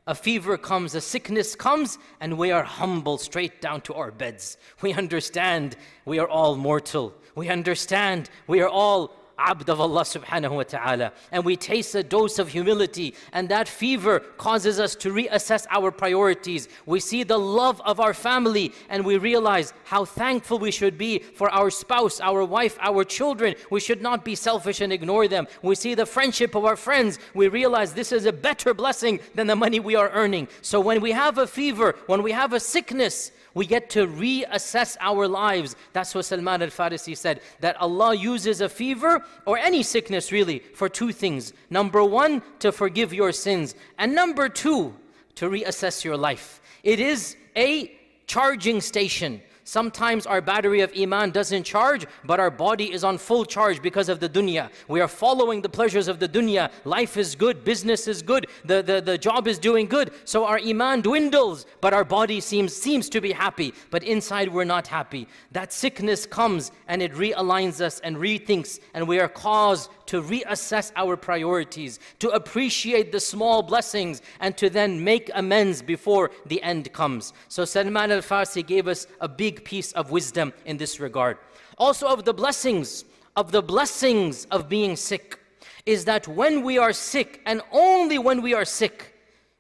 A 0.08 0.16
fever 0.16 0.58
comes, 0.58 0.96
a 0.96 1.02
sickness 1.02 1.54
comes, 1.54 2.00
and 2.22 2.38
we 2.38 2.50
are 2.50 2.64
humble 2.64 3.18
straight 3.18 3.62
down 3.62 3.82
to 3.82 3.94
our 3.94 4.10
beds. 4.10 4.58
We 4.82 4.94
understand 4.94 5.76
we 6.06 6.18
are 6.18 6.28
all 6.30 6.56
mortal. 6.56 7.14
We 7.36 7.50
understand 7.50 8.30
we 8.48 8.62
are 8.62 8.70
all 8.70 9.14
abd 9.40 9.70
of 9.70 9.80
Allah 9.80 10.02
subhanahu 10.02 10.52
wa 10.52 10.64
ta'ala. 10.64 11.14
And 11.32 11.46
we 11.46 11.56
taste 11.56 11.96
a 11.96 12.04
dose 12.04 12.40
of 12.40 12.50
humility, 12.50 13.16
and 13.34 13.50
that 13.50 13.68
fever 13.68 14.20
causes 14.20 14.80
us 14.80 14.96
to 14.96 15.14
reassess 15.14 15.66
our 15.70 15.92
priorities. 15.92 16.68
We 16.86 17.00
see 17.00 17.24
the 17.24 17.38
love 17.38 17.82
of 17.86 18.00
our 18.00 18.14
family, 18.14 18.74
and 18.90 19.06
we 19.06 19.18
realize 19.18 19.74
how 19.86 20.06
thankful 20.06 20.60
we 20.60 20.72
should 20.72 20.98
be 20.98 21.20
for 21.20 21.50
our 21.50 21.70
spouse, 21.70 22.20
our 22.20 22.44
wife, 22.44 22.78
our 22.82 23.04
children. 23.04 23.56
We 23.70 23.80
should 23.80 24.02
not 24.02 24.26
be 24.26 24.36
selfish 24.36 24.82
and 24.82 24.92
ignore 24.92 25.28
them. 25.28 25.48
We 25.62 25.76
see 25.76 25.96
the 25.96 26.06
friendship 26.06 26.56
of 26.56 26.66
our 26.66 26.76
friends. 26.76 27.20
We 27.34 27.48
realize 27.48 27.94
this 27.94 28.12
is 28.12 28.26
a 28.26 28.34
better 28.34 28.74
blessing 28.74 29.20
than 29.36 29.48
the 29.48 29.56
money 29.56 29.80
we 29.80 29.96
are 29.96 30.10
earning. 30.10 30.48
So 30.62 30.80
when 30.80 31.02
we 31.02 31.12
have 31.12 31.38
a 31.38 31.48
fever, 31.48 31.96
when 32.08 32.24
we 32.24 32.32
have 32.32 32.54
a 32.54 32.60
sickness, 32.60 33.32
we 33.58 33.66
get 33.66 33.90
to 33.90 34.06
reassess 34.06 34.96
our 35.00 35.28
lives. 35.28 35.76
That's 35.92 36.14
what 36.14 36.26
Salman 36.26 36.62
al 36.62 36.70
Farisi 36.70 37.18
said 37.18 37.42
that 37.60 37.76
Allah 37.78 38.14
uses 38.14 38.62
a 38.62 38.70
fever 38.70 39.26
or 39.48 39.58
any 39.58 39.82
sickness 39.82 40.32
really 40.32 40.60
for 40.76 40.88
two 40.88 41.12
things. 41.12 41.54
Number 41.72 42.04
one, 42.04 42.44
to 42.60 42.72
forgive 42.72 43.14
your 43.14 43.32
sins, 43.32 43.74
and 43.98 44.14
number 44.14 44.48
two, 44.48 44.94
to 45.36 45.50
reassess 45.50 46.04
your 46.04 46.18
life. 46.18 46.62
It 46.84 47.00
is 47.00 47.36
a 47.56 47.92
charging 48.28 48.80
station. 48.80 49.42
Sometimes 49.68 50.26
our 50.26 50.40
battery 50.40 50.80
of 50.80 50.94
Iman 50.98 51.32
doesn't 51.32 51.66
charge, 51.66 52.06
but 52.24 52.40
our 52.40 52.50
body 52.50 52.94
is 52.94 53.04
on 53.04 53.18
full 53.18 53.44
charge 53.44 53.82
because 53.82 54.08
of 54.08 54.22
the 54.22 54.30
dunya. 54.30 54.70
We 54.88 55.02
are 55.02 55.10
following 55.10 55.62
the 55.62 55.68
pleasures 55.68 56.08
of 56.08 56.20
the 56.20 56.30
dunya. 56.30 56.72
Life 56.86 57.18
is 57.18 57.36
good, 57.36 57.66
business 57.66 58.08
is 58.08 58.22
good, 58.22 58.48
the, 58.64 58.82
the, 58.82 59.02
the 59.02 59.18
job 59.18 59.46
is 59.46 59.60
doing 59.60 59.88
good. 59.88 60.12
So 60.24 60.46
our 60.46 60.58
Iman 60.58 61.02
dwindles, 61.02 61.66
but 61.82 61.94
our 61.94 62.06
body 62.06 62.40
seems, 62.40 62.74
seems 62.74 63.10
to 63.10 63.20
be 63.20 63.34
happy, 63.34 63.74
but 63.92 64.04
inside 64.04 64.48
we're 64.54 64.64
not 64.64 64.88
happy. 64.88 65.28
That 65.52 65.74
sickness 65.74 66.26
comes 66.26 66.72
and 66.88 67.02
it 67.02 67.12
realigns 67.12 67.82
us 67.82 68.00
and 68.00 68.16
rethinks, 68.16 68.80
and 68.94 69.06
we 69.06 69.20
are 69.20 69.28
caused 69.28 69.92
to 70.08 70.22
reassess 70.22 70.92
our 70.96 71.16
priorities, 71.16 72.00
to 72.20 72.30
appreciate 72.30 73.12
the 73.12 73.20
small 73.20 73.62
blessings, 73.62 74.22
and 74.40 74.58
to 74.58 74.70
then 74.70 75.04
make 75.04 75.30
amends 75.36 75.82
before 75.82 76.32
the 76.46 76.62
end 76.64 76.92
comes. 76.94 77.34
So 77.48 77.66
Salman 77.66 78.12
al 78.12 78.22
Farsi 78.22 78.66
gave 78.66 78.88
us 78.88 79.08
a 79.22 79.28
big 79.28 79.64
piece 79.64 79.92
of 79.94 80.12
wisdom 80.12 80.54
in 80.66 80.78
this 80.78 81.00
regard. 81.00 81.38
Also, 81.78 82.08
of 82.08 82.26
the 82.26 82.34
blessings, 82.34 83.06
of 83.36 83.52
the 83.52 83.62
blessings 83.62 84.46
of 84.46 84.68
being 84.68 84.96
sick, 84.96 85.40
is 85.86 86.06
that 86.06 86.28
when 86.28 86.64
we 86.64 86.78
are 86.78 86.92
sick, 86.94 87.42
and 87.46 87.62
only 87.72 88.18
when 88.18 88.42
we 88.42 88.54
are 88.54 88.66
sick, 88.66 89.14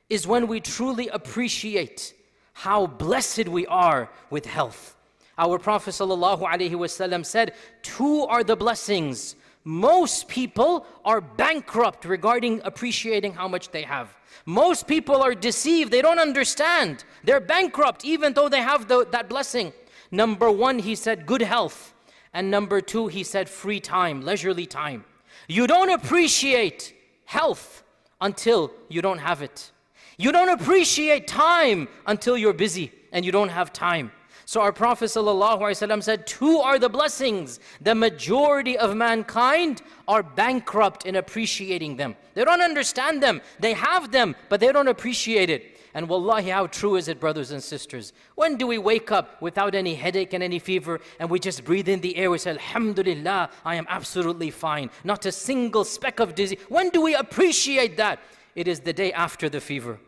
is 0.09 0.27
when 0.27 0.47
we 0.47 0.59
truly 0.59 1.07
appreciate 1.09 2.13
how 2.53 2.87
blessed 2.87 3.47
we 3.47 3.65
are 3.67 4.09
with 4.29 4.45
health. 4.45 4.95
Our 5.37 5.59
Prophet 5.59 5.91
ﷺ 5.91 7.25
said, 7.25 7.53
Two 7.83 8.23
are 8.23 8.43
the 8.43 8.55
blessings 8.55 9.35
most 9.67 10.29
people 10.29 10.85
are 11.03 11.19
bankrupt 11.19 12.05
regarding 12.05 12.61
appreciating 12.63 13.33
how 13.33 13.49
much 13.49 13.69
they 13.71 13.81
have. 13.81 14.15
Most 14.45 14.87
people 14.87 15.21
are 15.21 15.35
deceived. 15.35 15.91
They 15.91 16.01
don't 16.01 16.19
understand. 16.19 17.03
They're 17.25 17.41
bankrupt 17.41 18.05
even 18.05 18.31
though 18.31 18.47
they 18.47 18.61
have 18.61 18.87
the, 18.87 19.05
that 19.11 19.27
blessing. 19.27 19.73
Number 20.09 20.49
one, 20.49 20.79
he 20.79 20.95
said 20.95 21.25
good 21.25 21.41
health. 21.41 21.93
And 22.33 22.49
number 22.49 22.79
two, 22.79 23.07
he 23.07 23.25
said 23.25 23.49
free 23.49 23.81
time, 23.81 24.21
leisurely 24.21 24.65
time. 24.65 25.03
You 25.49 25.67
don't 25.67 25.89
appreciate 25.89 26.95
health 27.25 27.83
until 28.21 28.71
you 28.87 29.01
don't 29.01 29.19
have 29.19 29.41
it. 29.41 29.73
You 30.17 30.31
don't 30.31 30.49
appreciate 30.49 31.27
time 31.27 31.89
until 32.05 32.37
you're 32.37 32.53
busy 32.53 32.93
and 33.11 33.25
you 33.25 33.33
don't 33.33 33.49
have 33.49 33.73
time. 33.73 34.13
So 34.47 34.61
our 34.61 34.71
Prophet 34.71 35.07
ﷺ 35.07 36.03
said, 36.03 36.25
Two 36.25 36.59
are 36.59 36.79
the 36.79 36.87
blessings. 36.87 37.59
The 37.81 37.93
majority 37.93 38.77
of 38.77 38.95
mankind 38.95 39.81
are 40.07 40.23
bankrupt 40.23 41.05
in 41.05 41.17
appreciating 41.17 41.97
them. 41.97 42.15
They 42.33 42.45
don't 42.45 42.61
understand 42.61 43.21
them. 43.21 43.41
They 43.59 43.73
have 43.73 44.09
them, 44.13 44.37
but 44.47 44.61
they 44.61 44.71
don't 44.71 44.87
appreciate 44.87 45.49
it. 45.49 45.77
And 45.93 46.07
wallahi, 46.07 46.51
how 46.51 46.67
true 46.67 46.95
is 46.95 47.09
it, 47.09 47.19
brothers 47.19 47.51
and 47.51 47.61
sisters? 47.61 48.13
When 48.35 48.55
do 48.55 48.67
we 48.67 48.77
wake 48.77 49.11
up 49.11 49.41
without 49.41 49.75
any 49.75 49.95
headache 49.95 50.31
and 50.31 50.41
any 50.41 50.59
fever 50.59 51.01
and 51.19 51.29
we 51.29 51.39
just 51.41 51.65
breathe 51.65 51.89
in 51.89 51.99
the 51.99 52.15
air? 52.15 52.31
We 52.31 52.37
say, 52.37 52.51
Alhamdulillah, 52.51 53.49
I 53.65 53.75
am 53.75 53.85
absolutely 53.89 54.51
fine. 54.51 54.91
Not 55.03 55.25
a 55.25 55.31
single 55.33 55.83
speck 55.83 56.21
of 56.21 56.35
disease. 56.35 56.61
When 56.69 56.89
do 56.89 57.01
we 57.01 57.15
appreciate 57.15 57.97
that? 57.97 58.19
It 58.55 58.69
is 58.69 58.79
the 58.79 58.93
day 58.93 59.11
after 59.11 59.49
the 59.49 59.59
fever. 59.59 59.99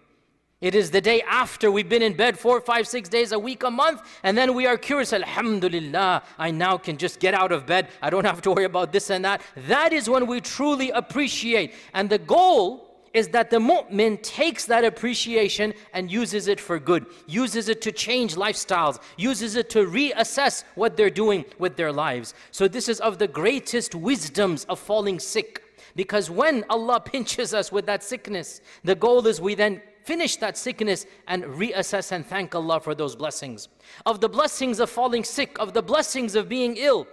It 0.62 0.76
is 0.76 0.92
the 0.92 1.00
day 1.00 1.22
after 1.22 1.72
we've 1.72 1.88
been 1.88 2.02
in 2.02 2.18
bed 2.18 2.38
four, 2.38 2.60
five, 2.60 2.86
six 2.86 3.08
days, 3.08 3.32
a 3.32 3.40
week, 3.40 3.64
a 3.64 3.72
month, 3.72 4.02
and 4.24 4.38
then 4.38 4.54
we 4.54 4.68
are 4.68 4.78
curious. 4.78 5.14
Alhamdulillah, 5.14 6.22
I 6.38 6.52
now 6.52 6.78
can 6.78 6.98
just 6.98 7.22
get 7.22 7.34
out 7.34 7.54
of 7.54 7.66
bed. 7.66 7.88
I 8.02 8.10
don't 8.10 8.26
have 8.26 8.42
to 8.42 8.52
worry 8.52 8.66
about 8.66 8.92
this 8.92 9.10
and 9.10 9.24
that. 9.24 9.42
That 9.56 9.94
is 9.94 10.10
when 10.10 10.28
we 10.28 10.42
truly 10.42 10.90
appreciate. 10.90 11.76
And 11.94 12.10
the 12.10 12.18
goal 12.18 12.90
is 13.14 13.30
that 13.30 13.50
the 13.50 13.58
mu'min 13.58 14.22
takes 14.22 14.66
that 14.66 14.84
appreciation 14.84 15.74
and 15.94 16.12
uses 16.12 16.50
it 16.50 16.60
for 16.60 16.78
good, 16.78 17.06
uses 17.26 17.70
it 17.70 17.82
to 17.84 17.94
change 17.94 18.36
lifestyles, 18.36 19.00
uses 19.18 19.56
it 19.56 19.70
to 19.70 19.88
reassess 19.88 20.66
what 20.76 20.98
they're 20.98 21.10
doing 21.10 21.46
with 21.58 21.78
their 21.78 21.94
lives. 21.94 22.34
So, 22.52 22.68
this 22.68 22.90
is 22.90 23.00
of 23.00 23.18
the 23.18 23.30
greatest 23.30 23.96
wisdoms 23.96 24.66
of 24.66 24.78
falling 24.78 25.20
sick. 25.20 25.64
Because 25.96 26.30
when 26.30 26.66
Allah 26.70 27.00
pinches 27.06 27.54
us 27.54 27.72
with 27.72 27.86
that 27.86 28.04
sickness, 28.04 28.60
the 28.84 28.96
goal 28.96 29.26
is 29.26 29.40
we 29.40 29.56
then 29.56 29.82
finish 30.10 30.38
that 30.38 30.58
sickness 30.58 31.06
and 31.28 31.44
reassess 31.44 32.12
and 32.12 32.26
thank 32.26 32.56
Allah 32.56 32.80
for 32.80 32.96
those 32.96 33.16
blessings. 33.16 33.70
Of 34.08 34.22
the 34.22 34.28
blessings 34.38 34.80
of 34.80 34.90
falling 34.90 35.24
sick, 35.24 35.52
of 35.60 35.74
the 35.76 35.84
blessings 35.84 36.34
of 36.34 36.50
being 36.50 36.78
ill, 36.78 37.06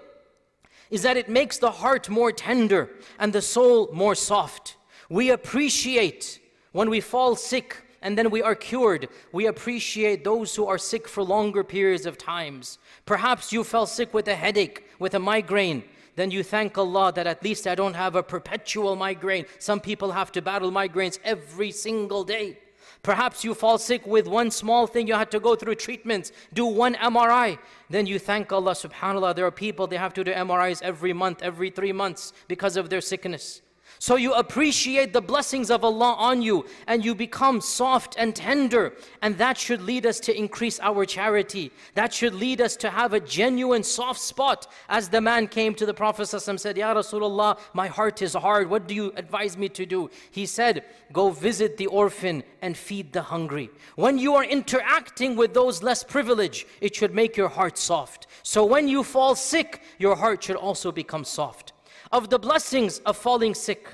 is 0.89 1.03
that 1.03 1.19
it 1.19 1.29
makes 1.29 1.59
the 1.59 1.73
heart 1.83 2.09
more 2.09 2.33
tender 2.33 2.89
and 3.19 3.35
the 3.35 3.43
soul 3.43 3.91
more 3.93 4.15
soft. 4.15 4.79
We 5.11 5.29
appreciate 5.29 6.41
when 6.73 6.89
we 6.89 7.03
fall 7.03 7.37
sick 7.37 7.69
and 8.01 8.17
then 8.17 8.31
we 8.31 8.41
are 8.41 8.55
cured. 8.55 9.09
We 9.31 9.45
appreciate 9.47 10.25
those 10.25 10.57
who 10.57 10.67
are 10.67 10.79
sick 10.79 11.07
for 11.07 11.23
longer 11.23 11.63
periods 11.63 12.07
of 12.07 12.17
times. 12.17 12.79
Perhaps 13.05 13.53
you 13.53 13.63
fell 13.63 13.87
sick 13.87 14.15
with 14.15 14.27
a 14.29 14.35
headache, 14.35 14.79
with 14.99 15.13
a 15.15 15.19
migraine 15.19 15.85
then 16.17 16.31
you 16.31 16.43
thank 16.43 16.79
Allah 16.79 17.13
that 17.13 17.27
at 17.27 17.43
least 17.45 17.67
I 17.67 17.75
don't 17.75 17.93
have 17.93 18.15
a 18.17 18.23
perpetual 18.23 18.97
migraine. 18.97 19.45
Some 19.59 19.81
people 19.81 20.13
have 20.13 20.33
to 20.33 20.41
battle 20.41 20.73
migraines 20.73 21.19
every 21.23 21.71
single 21.71 22.25
day. 22.25 22.57
Perhaps 23.07 23.45
you 23.45 23.55
fall 23.55 23.79
sick 23.79 24.05
with 24.05 24.27
one 24.27 24.51
small 24.51 24.89
thing, 24.89 25.07
you 25.07 25.15
had 25.15 25.31
to 25.31 25.39
go 25.39 25.55
through 25.55 25.77
treatments, 25.77 26.33
do 26.53 26.67
one 26.67 26.97
MRI. 26.97 27.57
Then 27.89 28.05
you 28.05 28.19
thank 28.19 28.51
Allah, 28.51 28.73
subhanAllah. 28.73 29.37
There 29.37 29.47
are 29.47 29.53
people, 29.53 29.87
they 29.87 29.97
have 29.97 30.13
to 30.15 30.25
do 30.25 30.33
MRIs 30.33 30.83
every 30.83 31.13
month, 31.13 31.41
every 31.41 31.71
three 31.71 31.93
months 31.93 32.33
because 32.49 32.77
of 32.77 32.91
their 32.91 33.01
sickness. 33.01 33.63
So 33.99 34.17
you 34.17 34.35
appreciate 34.35 35.13
the 35.13 35.23
blessings 35.23 35.71
of 35.71 35.85
Allah 35.85 36.15
on 36.19 36.43
you 36.43 36.67
and 36.87 37.05
you 37.05 37.15
become 37.15 37.61
soft 37.61 38.15
and 38.19 38.37
tender. 38.37 38.95
And 39.23 39.39
that 39.39 39.57
should 39.57 39.81
lead 39.83 40.05
us 40.05 40.21
to 40.21 40.37
increase 40.37 40.79
our 40.81 41.07
charity. 41.07 41.73
That 41.95 42.13
should 42.13 42.35
lead 42.35 42.61
us 42.61 42.77
to 42.77 42.91
have 42.91 43.15
a 43.15 43.21
genuine 43.21 43.83
soft 43.83 44.21
spot. 44.21 44.71
As 44.89 45.09
the 45.09 45.21
man 45.21 45.49
came 45.49 45.75
to 45.77 45.87
the 45.87 45.95
Prophet 45.95 46.33
and 46.49 46.61
said, 46.61 46.77
Ya 46.77 46.95
Rasulullah, 46.95 47.59
my 47.73 47.87
heart 47.87 48.21
is 48.21 48.35
hard. 48.35 48.69
What 48.69 48.87
do 48.87 48.95
you 48.95 49.13
advise 49.17 49.57
me 49.57 49.69
to 49.71 49.87
do? 49.87 50.11
He 50.31 50.45
said, 50.45 50.85
Go 51.13 51.31
visit 51.31 51.77
the 51.77 51.87
orphan 51.87 52.43
and 52.61 52.77
feed 52.77 53.13
the 53.13 53.23
hungry. 53.23 53.71
When 53.95 54.19
you 54.19 54.35
are 54.35 54.45
interacting 54.45 55.37
with 55.37 55.55
those 55.55 55.83
less 55.83 56.03
privileged, 56.03 56.67
it 56.81 56.95
should 56.95 57.15
make 57.15 57.37
your 57.37 57.49
heart 57.49 57.79
soft. 57.79 58.27
So 58.43 58.65
when 58.65 58.89
you 58.89 59.03
fall 59.03 59.35
sick, 59.35 59.83
your 59.99 60.17
heart 60.17 60.45
should 60.45 60.57
also 60.57 60.93
become 60.93 61.25
soft 61.25 61.73
of 62.13 62.31
the 62.31 62.39
blessings 62.39 62.99
of 63.01 63.17
falling 63.17 63.55
sick 63.55 63.89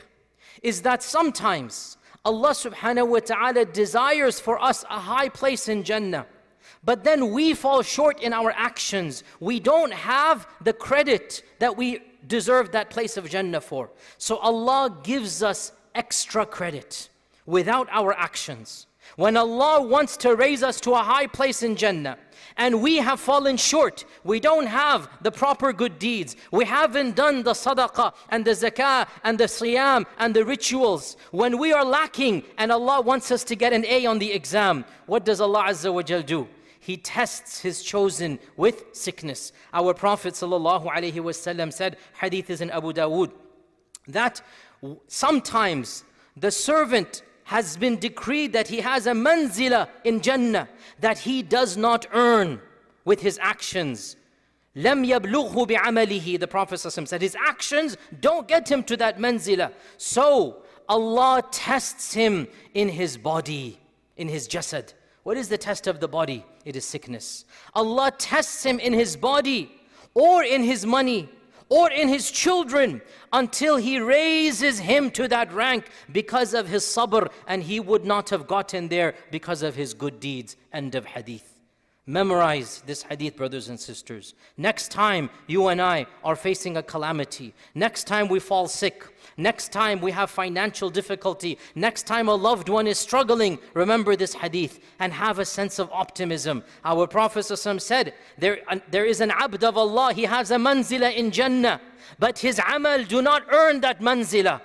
is 0.63 0.83
that 0.83 1.03
sometimes 1.03 1.97
Allah 2.25 2.51
subhanahu 2.51 3.09
wa 3.09 3.19
ta'ala 3.19 3.65
desires 3.65 4.39
for 4.39 4.63
us 4.63 4.85
a 4.85 5.01
high 5.01 5.29
place 5.29 5.69
in 5.69 5.83
Jannah. 5.83 6.27
But 6.85 7.05
then 7.05 7.31
we 7.31 7.55
fall 7.55 7.83
short 7.83 8.21
in 8.21 8.33
our 8.33 8.53
actions. 8.53 9.25
We 9.41 9.61
don't 9.61 9.93
have 9.93 10.47
the 10.63 10.73
credit 10.73 11.43
that 11.59 11.77
we 11.77 12.01
deserve 12.27 12.73
that 12.73 12.91
place 12.91 13.17
of 13.17 13.29
Jannah 13.29 13.61
for. 13.61 13.91
So 14.19 14.37
Allah 14.37 14.97
gives 15.03 15.43
us 15.43 15.73
extra 15.95 16.47
credit 16.47 17.09
without 17.47 17.89
our 17.91 18.13
actions. 18.13 18.87
When 19.17 19.37
Allah 19.37 19.83
wants 19.83 20.17
to 20.19 20.35
raise 20.35 20.63
us 20.63 20.81
to 20.83 20.93
a 20.93 21.03
high 21.03 21.27
place 21.27 21.63
in 21.63 21.77
Jannah, 21.77 22.19
and 22.57 22.83
we 22.83 22.97
have 22.99 23.21
fallen 23.21 23.57
short. 23.57 24.05
We 24.25 24.41
don't 24.41 24.67
have 24.67 25.09
the 25.23 25.31
proper 25.31 25.73
good 25.73 25.99
deeds. 25.99 26.37
We 26.51 26.65
haven't 26.65 27.17
done 27.17 27.43
the 27.43 27.53
sadaqah 27.53 28.15
and 28.29 28.45
the 28.45 28.51
zakah 28.51 29.09
and 29.25 29.39
the 29.39 29.45
siyam 29.45 30.05
and 30.19 30.35
the 30.35 30.45
rituals. 30.45 31.17
When 31.31 31.59
we 31.59 31.73
are 31.73 31.85
lacking 31.85 32.45
and 32.59 32.71
Allah 32.71 33.01
wants 33.01 33.31
us 33.31 33.45
to 33.45 33.57
get 33.57 33.73
an 33.73 33.85
A 33.87 34.07
on 34.07 34.19
the 34.19 34.33
exam, 34.33 34.85
what 35.07 35.25
does 35.25 35.41
Allah 35.41 35.65
Azza 35.69 35.93
wa 35.93 36.03
Jal 36.03 36.23
do? 36.23 36.49
He 36.79 36.97
tests 36.97 37.61
His 37.61 37.83
chosen 37.83 38.39
with 38.57 38.85
sickness. 38.93 39.53
Our 39.73 39.95
Prophet 39.95 40.35
ﷺ 40.35 41.73
said, 41.73 41.97
hadith 42.21 42.51
is 42.51 42.61
in 42.61 42.71
Abu 42.71 42.93
Dawood, 42.93 43.31
that 44.09 44.43
sometimes 45.07 46.03
the 46.37 46.51
servant 46.51 47.23
has 47.46 47.78
been 47.78 47.98
decreed 47.98 48.54
that 48.54 48.68
he 48.68 48.82
has 48.82 49.08
a 49.08 49.14
manzila 49.14 49.88
in 50.04 50.20
Jannah 50.22 50.68
that 51.00 51.20
he 51.20 51.42
does 51.42 51.78
not 51.78 52.06
earn 52.12 52.60
with 53.06 53.22
his 53.22 53.40
actions. 53.42 54.18
لم 54.76 55.06
يبلغه 55.06 55.66
بعمله 55.66 56.40
the 56.40 56.48
Prophet 56.48 56.78
said 56.78 57.22
his 57.22 57.36
actions 57.48 57.98
don't 58.20 58.48
get 58.48 58.70
him 58.70 58.84
to 58.84 58.96
that 58.98 59.18
manzila 59.18 59.72
so 59.98 60.58
Allah 60.88 61.42
tests 61.52 62.14
him 62.14 62.48
in 62.74 62.90
his 62.90 63.18
body 63.18 63.80
in 64.18 64.28
his 64.28 64.48
jasad 64.48 64.94
what 65.24 65.36
is 65.36 65.50
the 65.50 65.58
test 65.58 65.88
of 65.88 66.00
the 66.00 66.08
body 66.08 66.46
it 66.64 66.76
is 66.76 66.86
sickness 66.86 67.46
Allah 67.74 68.12
tests 68.18 68.64
him 68.64 68.78
in 68.80 68.94
his 68.94 69.16
body 69.16 69.72
or 70.14 70.44
in 70.44 70.62
his 70.64 70.86
money 70.86 71.28
or 71.73 71.91
in 71.91 72.07
his 72.07 72.31
children 72.31 73.01
until 73.33 73.79
he 73.79 73.99
raises 73.99 74.79
him 74.79 75.11
to 75.11 75.27
that 75.27 75.51
rank 75.55 75.89
because 76.13 76.53
of 76.53 76.69
his 76.69 76.85
sabr 76.85 77.31
and 77.47 77.63
he 77.63 77.81
would 77.81 78.05
not 78.05 78.29
have 78.29 78.47
gotten 78.47 78.89
there 78.89 79.15
because 79.31 79.63
of 79.63 79.75
his 79.75 79.95
good 79.95 80.21
deeds. 80.21 80.57
End 80.71 80.95
of 80.95 81.07
hadith. 81.07 81.49
Memorize 82.05 82.83
this 82.85 83.05
hadith, 83.05 83.37
brothers 83.37 83.71
and 83.71 83.81
sisters. 83.81 84.35
Next 84.59 84.91
time 84.91 85.31
you 85.47 85.69
and 85.69 85.81
I 85.81 86.05
are 86.23 86.37
facing 86.37 86.77
a 86.77 86.83
calamity, 86.83 87.55
next 87.75 88.05
time 88.05 88.29
we 88.29 88.39
fall 88.39 88.69
sick, 88.69 89.07
Next 89.37 89.73
time 89.73 90.01
we 90.01 90.13
have 90.13 90.31
financial 90.31 90.91
difficulty, 90.91 91.59
next 91.75 92.07
time 92.07 92.29
a 92.29 92.35
loved 92.35 92.69
one 92.69 92.87
is 92.87 92.99
struggling, 92.99 93.59
remember 93.75 94.15
this 94.15 94.35
hadith 94.35 94.81
and 94.99 95.13
have 95.13 95.39
a 95.39 95.45
sense 95.45 95.79
of 95.79 95.91
optimism. 95.91 96.63
Our 96.85 97.07
Prophet 97.07 97.45
said, 97.45 98.15
there, 98.39 98.59
there 98.91 99.05
is 99.05 99.21
an 99.21 99.31
abd 99.31 99.65
of 99.65 99.77
Allah, 99.77 100.13
he 100.13 100.25
has 100.25 100.51
a 100.51 100.57
manzila 100.57 101.15
in 101.15 101.31
Jannah, 101.31 101.81
but 102.19 102.39
his 102.39 102.61
amal 102.75 103.05
do 103.05 103.23
not 103.23 103.45
earn 103.51 103.81
that 103.81 104.01
manzila. 104.01 104.61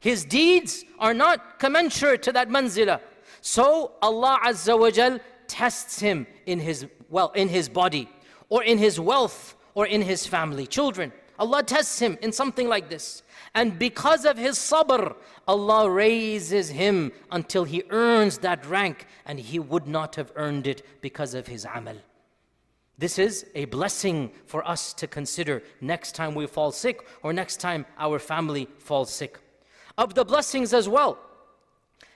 His 0.00 0.24
deeds 0.24 0.84
are 0.98 1.14
not 1.14 1.58
commensurate 1.58 2.22
to 2.24 2.32
that 2.32 2.50
manzila. 2.50 3.00
So 3.40 3.92
Allah 4.02 4.38
Azza 4.44 4.78
wa 4.78 4.90
Jal 4.90 5.18
tests 5.46 5.98
him 5.98 6.26
in 6.46 6.60
his 6.60 6.86
well 7.08 7.30
in 7.34 7.48
his 7.48 7.68
body 7.68 8.08
or 8.48 8.62
in 8.64 8.78
his 8.78 9.00
wealth 9.00 9.54
or 9.74 9.86
in 9.86 10.02
his 10.02 10.26
family, 10.26 10.66
children. 10.66 11.12
Allah 11.38 11.62
tests 11.62 11.98
him 11.98 12.16
in 12.22 12.32
something 12.32 12.68
like 12.68 12.88
this. 12.88 13.22
And 13.54 13.78
because 13.78 14.24
of 14.24 14.36
his 14.36 14.56
sabr, 14.56 15.14
Allah 15.46 15.90
raises 15.90 16.68
him 16.70 17.12
until 17.30 17.64
he 17.64 17.82
earns 17.90 18.38
that 18.38 18.64
rank 18.66 19.06
and 19.26 19.38
he 19.38 19.58
would 19.58 19.86
not 19.86 20.16
have 20.16 20.32
earned 20.36 20.66
it 20.66 20.82
because 21.00 21.34
of 21.34 21.46
his 21.46 21.66
amal. 21.72 21.96
This 22.96 23.18
is 23.18 23.46
a 23.54 23.64
blessing 23.66 24.30
for 24.46 24.66
us 24.68 24.92
to 24.94 25.06
consider 25.06 25.62
next 25.80 26.14
time 26.14 26.34
we 26.34 26.46
fall 26.46 26.70
sick 26.70 27.06
or 27.22 27.32
next 27.32 27.56
time 27.56 27.86
our 27.98 28.18
family 28.18 28.68
falls 28.78 29.12
sick. 29.12 29.38
Of 29.98 30.14
the 30.14 30.24
blessings 30.24 30.72
as 30.72 30.88
well 30.88 31.18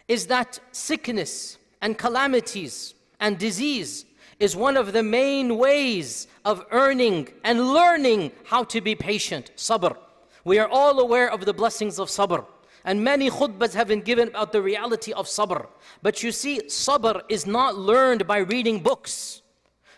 is 0.06 0.26
that 0.28 0.60
sickness 0.72 1.58
and 1.82 1.98
calamities 1.98 2.94
and 3.20 3.38
disease 3.38 4.04
is 4.40 4.54
one 4.54 4.76
of 4.76 4.92
the 4.92 5.02
main 5.02 5.57
ways 5.59 6.28
of 6.45 6.64
earning 6.71 7.28
and 7.45 7.73
learning 7.73 8.33
how 8.45 8.64
to 8.64 8.80
be 8.80 8.95
patient, 8.95 9.50
sabr. 9.57 9.97
We 10.45 10.59
are 10.59 10.68
all 10.68 11.00
aware 11.00 11.30
of 11.30 11.45
the 11.45 11.52
blessings 11.52 11.99
of 11.99 12.09
sabr. 12.09 12.45
And 12.85 13.02
many 13.02 13.28
khutbahs 13.28 13.75
have 13.75 13.88
been 13.88 14.00
given 14.00 14.28
about 14.28 14.52
the 14.52 14.62
reality 14.62 15.12
of 15.12 15.26
sabr. 15.26 15.66
But 16.02 16.23
you 16.23 16.33
see, 16.33 16.61
sabr 16.68 17.23
is 17.28 17.47
not 17.47 17.76
learned 17.76 18.26
by 18.26 18.38
reading 18.38 18.80
books. 18.80 19.42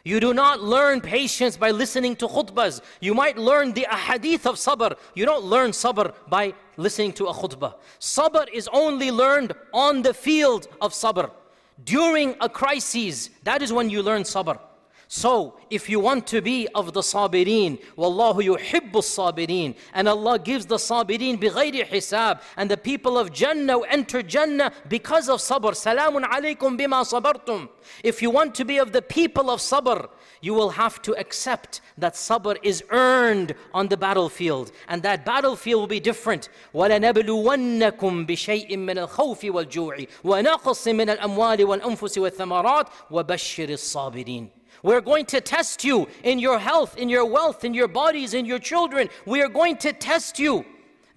You 0.02 0.18
do 0.18 0.32
not 0.32 0.62
learn 0.62 1.02
patience 1.02 1.58
by 1.58 1.70
listening 1.70 2.16
to 2.16 2.26
khutbahs. 2.26 2.80
You 3.00 3.14
might 3.14 3.36
learn 3.36 3.72
the 3.74 3.86
ahadith 3.90 4.46
of 4.46 4.56
sabr. 4.56 4.96
You 5.14 5.26
don't 5.26 5.44
learn 5.44 5.72
sabr 5.72 6.14
by 6.28 6.54
listening 6.78 7.12
to 7.14 7.26
a 7.26 7.34
khutbah. 7.34 7.74
Sabr 8.00 8.46
is 8.50 8.68
only 8.72 9.10
learned 9.10 9.52
on 9.74 10.00
the 10.00 10.14
field 10.14 10.68
of 10.80 10.92
sabr. 10.92 11.30
During 11.84 12.36
a 12.40 12.48
crisis, 12.48 13.30
that 13.44 13.62
is 13.62 13.72
when 13.72 13.90
you 13.90 14.02
learn 14.02 14.22
sabr. 14.22 14.58
So, 15.12 15.58
if 15.70 15.90
you 15.90 15.98
want 15.98 16.28
to 16.28 16.40
be 16.40 16.68
of 16.72 16.92
the 16.92 17.00
sabirin, 17.00 17.82
wallahu 17.96 18.44
yuhibbu 18.44 18.92
sabirin, 18.92 19.74
and 19.92 20.08
Allah 20.08 20.38
gives 20.38 20.66
the 20.66 20.76
sabirin 20.76 21.36
bighayri 21.36 21.84
hisab, 21.84 22.40
and 22.56 22.70
the 22.70 22.76
people 22.76 23.18
of 23.18 23.32
Jannah 23.32 23.80
enter 23.80 24.22
Jannah 24.22 24.72
because 24.88 25.28
of 25.28 25.40
sabr. 25.40 25.72
Salamun 25.72 26.22
alaykum 26.22 26.78
bima 26.78 27.04
sabartum. 27.04 27.68
If 28.04 28.22
you 28.22 28.30
want 28.30 28.54
to 28.54 28.64
be 28.64 28.78
of 28.78 28.92
the 28.92 29.02
people 29.02 29.50
of 29.50 29.58
sabr, 29.58 30.10
you 30.41 30.53
will 30.53 30.69
have 30.69 31.01
to 31.03 31.15
accept 31.17 31.81
that 31.97 32.13
sabr 32.13 32.57
is 32.63 32.83
earned 32.89 33.55
on 33.73 33.87
the 33.87 33.97
battlefield, 33.97 34.71
and 34.87 35.01
that 35.03 35.25
battlefield 35.25 35.81
will 35.81 35.87
be 35.87 35.99
different. 35.99 36.49
وَلَنَبْلُوَنَّكُمْ 36.73 38.27
بِشَيْءٍ 38.27 38.71
مِّنَ 38.71 39.07
الْخَوْفِ 39.07 39.41
وَالْجُوعِ 39.51 40.07
وَنَقْصٍ 40.23 40.87
مِّنَ 40.87 41.17
الْأَمْوَالِ 41.17 41.59
وَالْأَنفُسِ 41.65 42.17
وَالثَّمَرَاتِ 42.17 42.87
وَبَشِّرِ 43.11 43.69
الصَّابِرِينَ 43.69 44.49
we're 44.83 45.01
going 45.01 45.25
to 45.27 45.41
test 45.41 45.83
you 45.83 46.07
in 46.23 46.37
your 46.37 46.59
health, 46.59 46.95
in 46.95 47.09
your 47.09 47.25
wealth, 47.25 47.65
in 47.65 47.73
your 47.73 47.87
bodies, 47.87 48.35
in 48.35 48.45
your 48.45 48.59
children. 48.59 49.09
We 49.25 49.41
are 49.41 49.49
going 49.49 49.77
to 49.77 49.91
test 49.91 50.37
you. 50.37 50.63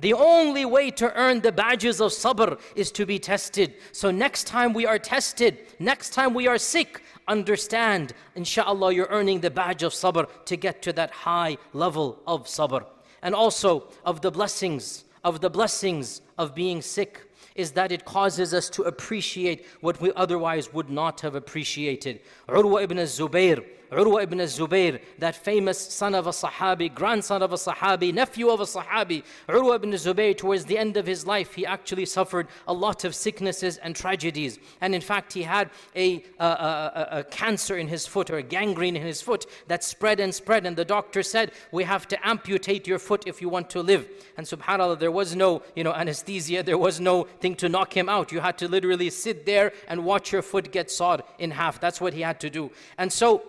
The 0.00 0.14
only 0.14 0.64
way 0.64 0.90
to 0.92 1.12
earn 1.14 1.40
the 1.40 1.50
badges 1.50 2.00
of 2.00 2.12
sabr 2.12 2.58
is 2.76 2.92
to 2.92 3.04
be 3.04 3.18
tested. 3.18 3.74
So 3.92 4.10
next 4.10 4.46
time 4.46 4.72
we 4.72 4.86
are 4.86 4.98
tested, 4.98 5.58
next 5.80 6.14
time 6.14 6.34
we 6.34 6.46
are 6.46 6.56
sick, 6.56 7.02
understand, 7.27 8.13
inshallah, 8.35 8.93
you're 8.93 9.07
earning 9.09 9.41
the 9.41 9.51
badge 9.51 9.83
of 9.83 9.93
sabr 9.93 10.27
to 10.45 10.55
get 10.55 10.81
to 10.83 10.93
that 10.93 11.11
high 11.11 11.57
level 11.73 12.19
of 12.27 12.45
sabr. 12.45 12.85
And 13.21 13.33
also 13.33 13.87
of 14.05 14.21
the 14.21 14.31
blessings, 14.31 15.05
of 15.23 15.41
the 15.41 15.49
blessings 15.49 16.21
of 16.37 16.53
being 16.53 16.81
sick 16.81 17.21
is 17.55 17.71
that 17.71 17.91
it 17.91 18.03
causes 18.05 18.53
us 18.53 18.69
to 18.71 18.83
appreciate 18.83 19.65
what 19.81 20.01
we 20.01 20.11
otherwise 20.13 20.73
would 20.73 20.89
not 20.89 21.21
have 21.21 21.35
appreciated. 21.35 22.19
Urwa 22.47 22.83
ibn 22.83 22.97
Zubayr 22.97 23.63
Urwa 23.93 24.23
ibn 24.23 24.39
Zubayr, 24.39 24.99
that 25.19 25.35
famous 25.35 25.79
son 25.79 26.15
of 26.15 26.27
a 26.27 26.31
Sahabi, 26.31 26.93
grandson 26.93 27.41
of 27.41 27.53
a 27.53 27.55
Sahabi, 27.55 28.13
nephew 28.13 28.49
of 28.49 28.59
a 28.59 28.65
Sahabi, 28.65 29.23
Urwa 29.47 29.75
ibn 29.75 29.91
Zubayr, 29.91 30.37
towards 30.37 30.65
the 30.65 30.77
end 30.77 30.97
of 30.97 31.05
his 31.05 31.25
life, 31.25 31.53
he 31.53 31.65
actually 31.65 32.05
suffered 32.05 32.47
a 32.67 32.73
lot 32.73 33.03
of 33.03 33.15
sicknesses 33.15 33.77
and 33.77 33.95
tragedies. 33.95 34.59
And 34.81 34.95
in 34.95 35.01
fact, 35.01 35.33
he 35.33 35.43
had 35.43 35.69
a, 35.95 36.23
a, 36.39 36.45
a, 36.45 37.07
a 37.11 37.23
cancer 37.25 37.77
in 37.77 37.87
his 37.87 38.05
foot 38.05 38.29
or 38.29 38.37
a 38.37 38.43
gangrene 38.43 38.95
in 38.95 39.03
his 39.03 39.21
foot 39.21 39.45
that 39.67 39.83
spread 39.83 40.19
and 40.19 40.33
spread. 40.33 40.65
And 40.65 40.75
the 40.75 40.85
doctor 40.85 41.23
said, 41.23 41.51
We 41.71 41.83
have 41.83 42.07
to 42.09 42.27
amputate 42.27 42.87
your 42.87 42.99
foot 42.99 43.23
if 43.27 43.41
you 43.41 43.49
want 43.49 43.69
to 43.71 43.81
live. 43.81 44.07
And 44.37 44.45
subhanAllah, 44.45 44.99
there 44.99 45.11
was 45.11 45.35
no 45.35 45.61
you 45.75 45.83
know, 45.83 45.93
anesthesia, 45.93 46.63
there 46.63 46.77
was 46.77 46.99
no 46.99 47.23
thing 47.23 47.55
to 47.55 47.69
knock 47.69 47.95
him 47.95 48.09
out. 48.09 48.31
You 48.31 48.39
had 48.39 48.57
to 48.59 48.67
literally 48.67 49.09
sit 49.09 49.45
there 49.45 49.73
and 49.87 50.05
watch 50.05 50.31
your 50.31 50.41
foot 50.41 50.71
get 50.71 50.89
sawed 50.89 51.23
in 51.39 51.51
half. 51.51 51.79
That's 51.79 52.01
what 52.01 52.13
he 52.13 52.21
had 52.21 52.39
to 52.41 52.49
do. 52.49 52.71
And 52.97 53.11
so, 53.11 53.43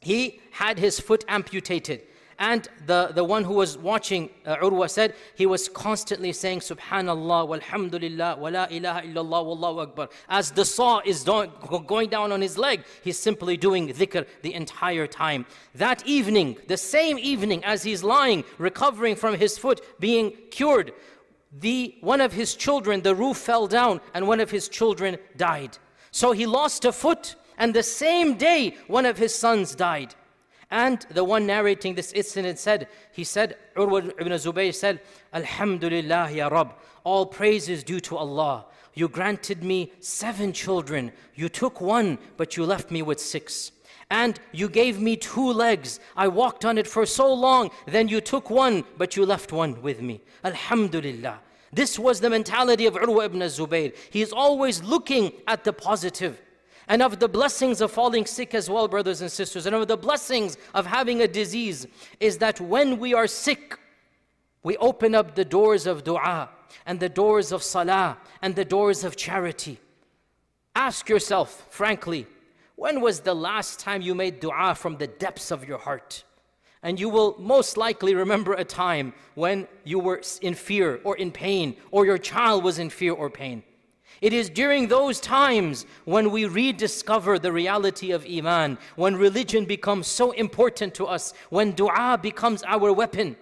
he 0.00 0.40
had 0.52 0.78
his 0.78 1.00
foot 1.00 1.24
amputated. 1.28 2.02
And 2.38 2.68
the, 2.84 3.12
the 3.14 3.24
one 3.24 3.44
who 3.44 3.54
was 3.54 3.78
watching 3.78 4.28
uh, 4.44 4.56
Urwa 4.56 4.90
said, 4.90 5.14
he 5.34 5.46
was 5.46 5.68
constantly 5.68 6.32
saying, 6.32 6.60
Subhanallah, 6.60 7.48
walhamdulillah, 7.48 8.38
wa 8.38 8.48
la 8.48 8.66
ilaha 8.70 9.02
illallah, 9.02 9.44
wallahu 9.44 9.82
akbar. 9.82 10.08
As 10.28 10.50
the 10.50 10.64
saw 10.64 11.00
is 11.04 11.24
going 11.24 12.10
down 12.10 12.32
on 12.32 12.42
his 12.42 12.58
leg, 12.58 12.84
he's 13.02 13.18
simply 13.18 13.56
doing 13.56 13.88
dhikr 13.88 14.26
the 14.42 14.52
entire 14.52 15.06
time. 15.06 15.46
That 15.74 16.06
evening, 16.06 16.58
the 16.68 16.76
same 16.76 17.18
evening 17.18 17.64
as 17.64 17.82
he's 17.82 18.02
lying, 18.02 18.44
recovering 18.58 19.16
from 19.16 19.34
his 19.34 19.56
foot 19.56 19.80
being 19.98 20.32
cured, 20.50 20.92
the, 21.58 21.94
one 22.02 22.20
of 22.20 22.34
his 22.34 22.54
children, 22.54 23.00
the 23.00 23.14
roof 23.14 23.38
fell 23.38 23.66
down 23.66 24.02
and 24.12 24.28
one 24.28 24.40
of 24.40 24.50
his 24.50 24.68
children 24.68 25.16
died. 25.38 25.78
So 26.10 26.32
he 26.32 26.44
lost 26.44 26.84
a 26.84 26.92
foot 26.92 27.34
and 27.58 27.74
the 27.74 27.82
same 27.82 28.34
day, 28.34 28.76
one 28.86 29.06
of 29.06 29.18
his 29.18 29.34
sons 29.34 29.74
died. 29.74 30.14
And 30.70 31.06
the 31.10 31.22
one 31.24 31.46
narrating 31.46 31.94
this 31.94 32.12
incident 32.12 32.58
said, 32.58 32.88
he 33.12 33.22
said, 33.24 33.56
Urwa 33.76 34.12
ibn 34.20 34.32
Zubayr 34.32 34.74
said, 34.74 35.00
Alhamdulillah 35.32 36.30
ya 36.32 36.48
Rabb, 36.48 36.74
all 37.04 37.26
praise 37.26 37.68
is 37.68 37.84
due 37.84 38.00
to 38.00 38.16
Allah. 38.16 38.66
You 38.94 39.08
granted 39.08 39.62
me 39.62 39.92
seven 40.00 40.52
children. 40.52 41.12
You 41.34 41.48
took 41.48 41.80
one, 41.80 42.18
but 42.36 42.56
you 42.56 42.64
left 42.64 42.90
me 42.90 43.02
with 43.02 43.20
six. 43.20 43.70
And 44.10 44.40
you 44.52 44.68
gave 44.68 45.00
me 45.00 45.16
two 45.16 45.52
legs. 45.52 46.00
I 46.16 46.28
walked 46.28 46.64
on 46.64 46.78
it 46.78 46.86
for 46.86 47.06
so 47.06 47.32
long. 47.32 47.70
Then 47.86 48.08
you 48.08 48.20
took 48.20 48.50
one, 48.50 48.84
but 48.96 49.16
you 49.16 49.26
left 49.26 49.52
one 49.52 49.80
with 49.82 50.00
me. 50.00 50.20
Alhamdulillah. 50.44 51.40
This 51.72 51.98
was 51.98 52.20
the 52.20 52.30
mentality 52.30 52.86
of 52.86 52.94
Urwa 52.94 53.26
ibn 53.26 53.40
Zubayr. 53.40 53.94
He 54.10 54.22
is 54.22 54.32
always 54.32 54.82
looking 54.82 55.32
at 55.46 55.64
the 55.64 55.72
positive. 55.72 56.40
And 56.88 57.02
of 57.02 57.18
the 57.18 57.28
blessings 57.28 57.80
of 57.80 57.90
falling 57.90 58.26
sick 58.26 58.54
as 58.54 58.70
well, 58.70 58.86
brothers 58.86 59.20
and 59.20 59.30
sisters, 59.30 59.66
and 59.66 59.74
of 59.74 59.88
the 59.88 59.96
blessings 59.96 60.56
of 60.72 60.86
having 60.86 61.20
a 61.20 61.28
disease 61.28 61.86
is 62.20 62.38
that 62.38 62.60
when 62.60 62.98
we 62.98 63.12
are 63.12 63.26
sick, 63.26 63.78
we 64.62 64.76
open 64.76 65.14
up 65.14 65.34
the 65.34 65.44
doors 65.44 65.86
of 65.86 66.04
dua 66.04 66.50
and 66.84 67.00
the 67.00 67.08
doors 67.08 67.52
of 67.52 67.62
salah 67.62 68.18
and 68.42 68.54
the 68.54 68.64
doors 68.64 69.04
of 69.04 69.16
charity. 69.16 69.78
Ask 70.74 71.08
yourself, 71.08 71.66
frankly, 71.70 72.26
when 72.76 73.00
was 73.00 73.20
the 73.20 73.34
last 73.34 73.80
time 73.80 74.02
you 74.02 74.14
made 74.14 74.40
dua 74.40 74.74
from 74.74 74.98
the 74.98 75.06
depths 75.06 75.50
of 75.50 75.66
your 75.66 75.78
heart? 75.78 76.24
And 76.82 77.00
you 77.00 77.08
will 77.08 77.34
most 77.38 77.76
likely 77.76 78.14
remember 78.14 78.52
a 78.52 78.64
time 78.64 79.12
when 79.34 79.66
you 79.82 79.98
were 79.98 80.22
in 80.40 80.54
fear 80.54 81.00
or 81.02 81.16
in 81.16 81.32
pain, 81.32 81.76
or 81.90 82.06
your 82.06 82.18
child 82.18 82.62
was 82.62 82.78
in 82.78 82.90
fear 82.90 83.12
or 83.12 83.30
pain. 83.30 83.64
It 84.20 84.32
is 84.32 84.48
during 84.48 84.88
those 84.88 85.20
times 85.20 85.86
when 86.04 86.30
we 86.30 86.46
rediscover 86.46 87.38
the 87.38 87.52
reality 87.52 88.12
of 88.12 88.26
Iman, 88.26 88.78
when 88.96 89.16
religion 89.16 89.64
becomes 89.64 90.06
so 90.06 90.30
important 90.32 90.94
to 90.94 91.06
us, 91.06 91.34
when 91.50 91.72
dua 91.72 92.18
becomes 92.20 92.62
our 92.64 92.92
weapon. 92.92 93.36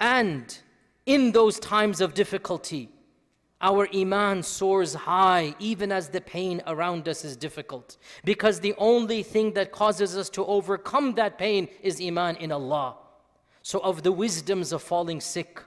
And 0.00 0.56
in 1.04 1.32
those 1.32 1.58
times 1.58 2.00
of 2.00 2.14
difficulty, 2.14 2.90
our 3.60 3.88
iman 3.94 4.42
soars 4.42 4.92
high 4.94 5.54
even 5.58 5.90
as 5.90 6.10
the 6.10 6.20
pain 6.20 6.62
around 6.66 7.08
us 7.08 7.24
is 7.24 7.36
difficult. 7.36 7.96
Because 8.24 8.60
the 8.60 8.74
only 8.76 9.22
thing 9.22 9.52
that 9.54 9.72
causes 9.72 10.16
us 10.16 10.28
to 10.30 10.44
overcome 10.44 11.14
that 11.14 11.38
pain 11.38 11.68
is 11.82 12.00
iman 12.00 12.36
in 12.36 12.52
Allah. 12.52 12.96
So, 13.62 13.78
of 13.80 14.02
the 14.02 14.12
wisdoms 14.12 14.72
of 14.72 14.82
falling 14.82 15.20
sick, 15.20 15.62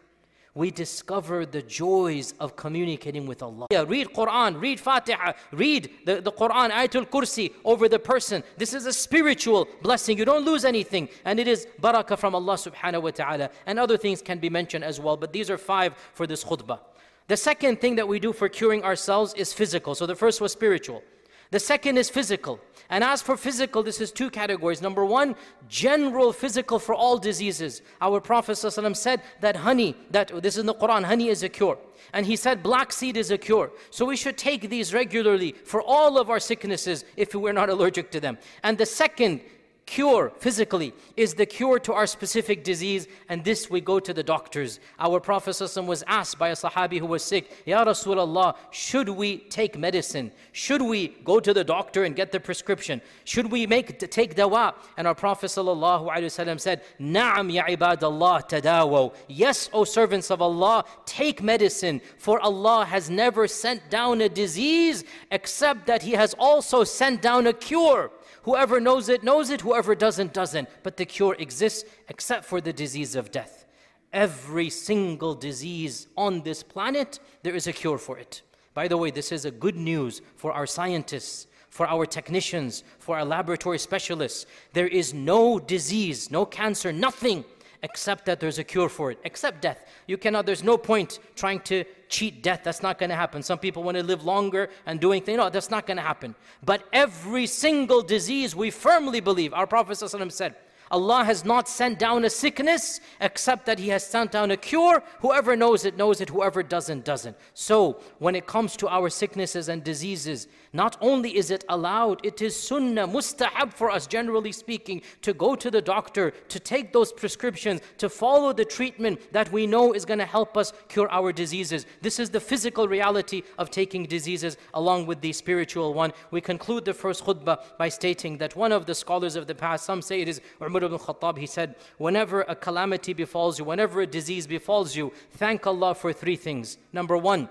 we 0.56 0.72
discover 0.72 1.46
the 1.46 1.62
joys 1.62 2.34
of 2.40 2.56
communicating 2.56 3.28
with 3.28 3.42
Allah. 3.44 3.68
Yeah, 3.72 3.86
read 3.88 4.08
Quran, 4.14 4.60
read 4.60 4.80
Fatiha, 4.80 5.34
read 5.52 5.90
the, 6.06 6.22
the 6.22 6.32
Quran, 6.32 6.72
Ayatul 6.72 7.08
Kursi 7.08 7.54
over 7.64 7.88
the 7.88 8.00
person. 8.00 8.44
This 8.58 8.74
is 8.74 8.86
a 8.86 8.94
spiritual 8.94 9.68
blessing. 9.82 10.18
You 10.18 10.26
don't 10.26 10.46
lose 10.46 10.66
anything. 10.66 11.10
And 11.26 11.40
it 11.40 11.48
is 11.48 11.68
barakah 11.82 12.18
from 12.18 12.36
Allah 12.36 12.56
subhanahu 12.56 13.04
wa 13.04 13.12
ta'ala. 13.12 13.50
And 13.66 13.78
other 13.80 13.98
things 13.98 14.22
can 14.22 14.40
be 14.40 14.50
mentioned 14.50 14.84
as 14.84 15.00
well. 15.00 15.18
But 15.18 15.34
these 15.34 15.50
are 15.50 15.58
five 15.58 15.94
for 16.14 16.26
this 16.26 16.44
khutbah. 16.44 16.80
The 17.28 17.38
second 17.38 17.80
thing 17.80 17.96
that 17.98 18.08
we 18.08 18.20
do 18.20 18.34
for 18.34 18.50
curing 18.50 18.84
ourselves 18.84 19.36
is 19.36 19.54
physical. 19.54 19.94
So 19.94 20.08
the 20.08 20.16
first 20.16 20.42
was 20.42 20.52
spiritual. 20.52 21.04
The 21.52 21.60
second 21.60 21.98
is 21.98 22.10
physical. 22.10 22.60
And 22.92 23.04
as 23.04 23.22
for 23.22 23.38
physical, 23.38 23.84
this 23.84 24.02
is 24.02 24.12
two 24.12 24.30
categories. 24.30 24.82
Number 24.82 25.06
one, 25.06 25.36
general 25.68 26.34
physical 26.34 26.80
for 26.80 26.96
all 26.96 27.18
diseases. 27.18 27.82
Our 28.02 28.20
Prophet 28.20 28.54
ﷺ 28.54 28.96
said 28.96 29.22
that 29.42 29.56
honey, 29.56 29.96
that 30.10 30.30
this 30.42 30.56
is 30.56 30.62
in 30.62 30.66
the 30.66 30.74
Quran, 30.74 31.04
honey 31.04 31.30
is 31.30 31.44
a 31.44 31.50
cure. 31.50 31.78
And 32.14 32.26
he 32.26 32.36
said 32.36 32.64
black 32.64 32.92
seed 32.92 33.16
is 33.16 33.30
a 33.30 33.38
cure. 33.38 33.72
So 33.92 34.06
we 34.06 34.16
should 34.16 34.38
take 34.38 34.70
these 34.70 34.94
regularly 34.94 35.52
for 35.52 35.82
all 35.84 36.18
of 36.18 36.32
our 36.32 36.40
sicknesses 36.40 37.06
if 37.16 37.36
we're 37.36 37.54
not 37.54 37.70
allergic 37.70 38.10
to 38.12 38.20
them. 38.20 38.40
And 38.64 38.78
the 38.78 38.88
second 38.88 39.42
cure 39.90 40.32
physically 40.38 40.94
is 41.18 41.34
the 41.34 41.48
cure 41.48 41.80
to 41.80 41.92
our 41.92 42.06
specific 42.06 42.64
disease 42.64 43.08
and 43.28 43.44
this 43.44 43.72
we 43.72 43.82
go 43.82 44.00
to 44.00 44.14
the 44.14 44.22
doctors. 44.22 44.80
Our 45.00 45.20
prophet 45.20 45.52
ﷺ 45.52 45.88
was 45.88 46.04
asked 46.06 46.38
by 46.38 46.50
a 46.50 46.56
sahabi 46.56 47.00
who 47.00 47.08
was 47.08 47.24
sick 47.24 47.50
ya 47.66 47.84
rasulullah 47.84 48.56
should 48.70 49.10
we 49.10 49.38
take 49.58 49.80
medicine? 49.80 50.32
Should 50.52 50.84
we 50.84 51.08
go 51.26 51.40
to 51.40 51.56
the 51.56 51.64
doctor 51.64 52.04
and 52.04 52.16
get 52.16 52.32
the 52.32 52.40
prescription? 52.40 53.02
Should 53.24 53.52
we 53.52 53.66
make 53.66 53.98
take 54.12 54.36
dawa? 54.36 54.76
And 54.96 55.08
our 55.08 55.16
prophet 55.16 55.48
ﷺ 55.48 56.60
said 56.60 56.84
na'am 57.00 57.52
ya 57.52 57.64
ibadallah 57.64 58.48
tadawaw. 58.48 59.16
Yes 59.28 59.72
o 59.74 59.86
servants 59.86 60.30
of 60.30 60.40
allah 60.40 60.86
take 61.08 61.42
medicine 61.42 62.00
for 62.20 62.40
allah 62.42 62.86
has 62.86 63.10
never 63.10 63.48
sent 63.48 63.90
down 63.90 64.22
a 64.22 64.30
disease 64.30 65.04
except 65.32 65.88
that 65.88 66.04
he 66.04 66.12
has 66.12 66.36
also 66.38 66.84
sent 66.84 67.24
down 67.24 67.48
a 67.48 67.54
cure 67.54 68.12
Whoever 68.44 68.80
knows 68.80 69.10
it, 69.10 69.24
knows 69.24 69.50
it. 69.50 69.62
Whoever 69.62 69.96
doesn't, 69.96 70.34
doesn't. 70.34 70.70
But 70.84 70.98
the 70.98 71.06
cure 71.06 71.36
exists 71.40 71.84
except 72.08 72.46
for 72.46 72.62
the 72.62 72.74
disease 72.74 73.16
of 73.16 73.32
death. 73.32 73.66
Every 74.12 74.70
single 74.70 75.36
disease 75.36 76.08
on 76.18 76.42
this 76.42 76.64
planet, 76.64 77.20
there 77.44 77.56
is 77.56 77.68
a 77.68 77.74
cure 77.74 77.98
for 77.98 78.18
it. 78.18 78.42
By 78.74 78.88
the 78.88 78.98
way, 78.98 79.12
this 79.12 79.32
is 79.32 79.46
a 79.46 79.52
good 79.52 79.76
news 79.76 80.22
for 80.36 80.52
our 80.52 80.66
scientists, 80.66 81.48
for 81.70 81.88
our 81.88 82.06
technicians, 82.06 82.84
for 82.98 83.18
our 83.18 83.26
laboratory 83.26 83.78
specialists. 83.78 84.46
There 84.74 84.88
is 84.88 85.14
no 85.14 85.60
disease, 85.60 86.32
no 86.32 86.46
cancer, 86.46 86.92
nothing 86.92 87.46
except 87.84 88.26
that 88.26 88.40
there's 88.40 88.60
a 88.60 88.64
cure 88.64 88.90
for 88.90 89.12
it, 89.12 89.20
except 89.24 89.62
death. 89.62 89.86
You 90.08 90.18
cannot, 90.18 90.46
there's 90.46 90.64
no 90.64 90.78
point 90.78 91.20
trying 91.36 91.62
to 91.62 91.86
cheat 92.10 92.44
death. 92.44 92.62
That's 92.64 92.84
not 92.84 93.00
going 93.00 93.10
to 93.10 93.16
happen. 93.16 93.42
Some 93.42 93.60
people 93.60 93.84
want 93.84 93.98
to 93.98 94.04
live 94.04 94.24
longer 94.24 94.70
and 94.86 95.00
doing 95.00 95.22
things. 95.22 95.38
No, 95.38 95.50
that's 95.50 95.70
not 95.70 95.88
going 95.88 95.98
to 95.98 96.04
happen. 96.04 96.36
But 96.64 96.84
every 96.92 97.46
single 97.46 98.02
disease, 98.02 98.56
we 98.56 98.72
firmly 98.72 99.20
believe, 99.20 99.54
our 99.54 99.68
Prophet 99.68 99.94
ﷺ 99.94 100.32
said, 100.32 100.56
Allah 100.92 101.24
has 101.24 101.46
not 101.46 101.68
sent 101.68 102.00
down 102.00 102.26
a 102.26 102.30
sickness 102.30 103.00
except 103.22 103.66
that 103.68 103.80
He 103.80 103.90
has 103.90 104.06
sent 104.06 104.32
down 104.32 104.52
a 104.52 104.58
cure. 104.58 105.04
Whoever 105.22 105.56
knows 105.56 105.86
it, 105.86 105.98
knows 105.98 106.22
it. 106.22 106.30
Whoever 106.30 106.64
doesn't, 106.64 107.06
doesn't. 107.06 107.38
So, 107.54 108.00
when 108.18 108.36
it 108.36 108.48
comes 108.48 108.76
to 108.78 108.88
our 108.88 109.10
sicknesses 109.10 109.70
and 109.70 109.84
diseases, 109.84 110.48
not 110.74 110.98
only 111.02 111.36
is 111.36 111.52
it 111.52 111.64
allowed, 111.70 112.26
it 112.26 112.42
is 112.42 112.56
sunnah, 112.56 113.08
mustahab 113.08 113.74
for 113.74 113.90
us, 113.90 114.08
generally 114.08 114.52
speaking, 114.52 115.02
to 115.22 115.34
go 115.34 115.56
to 115.56 115.70
the 115.70 115.82
doctor, 115.82 116.32
to 116.32 116.60
take 116.60 116.94
those 116.94 117.12
prescriptions, 117.12 117.82
to 117.98 118.10
follow 118.10 118.54
the 118.54 118.66
treatment 118.66 119.20
that 119.32 119.52
we 119.52 119.68
know 119.68 119.94
is 119.94 120.06
going 120.06 120.20
to 120.20 120.26
help 120.26 120.58
us 120.58 120.74
cure 120.88 121.10
our 121.12 121.32
diseases. 121.32 121.86
This 122.02 122.20
is 122.20 122.30
the 122.30 122.40
physical 122.40 122.88
reality 122.88 123.44
of 123.58 123.70
taking 123.70 124.06
diseases 124.06 124.58
along 124.74 125.06
with 125.06 125.22
the 125.22 125.34
spiritual 125.34 125.94
one. 125.94 126.14
We 126.32 126.42
conclude 126.42 126.86
the 126.86 126.94
first 126.94 127.24
khutbah 127.24 127.60
by 127.78 127.90
stating 127.90 128.38
that 128.38 128.56
one 128.56 128.72
of 128.72 128.86
the 128.86 128.96
scholars 128.96 129.36
of 129.36 129.48
the 129.48 129.56
past, 129.56 129.86
some 129.86 130.02
say 130.02 130.22
it 130.22 130.28
is 130.28 130.42
Umar 130.62 130.79
Umar 130.84 130.96
ibn 130.96 131.06
Khattab, 131.06 131.38
he 131.38 131.46
said, 131.46 131.76
whenever 131.98 132.42
a 132.42 132.56
calamity 132.56 133.14
befalls 133.14 133.60
you, 133.60 133.66
whenever 133.66 134.02
a 134.02 134.08
disease 134.08 134.48
befalls 134.48 134.96
you, 134.96 135.12
thank 135.32 135.68
Allah 135.68 135.94
for 135.94 136.14
three 136.14 136.36
things. 136.36 136.78
Number 136.94 137.18
one, 137.18 137.50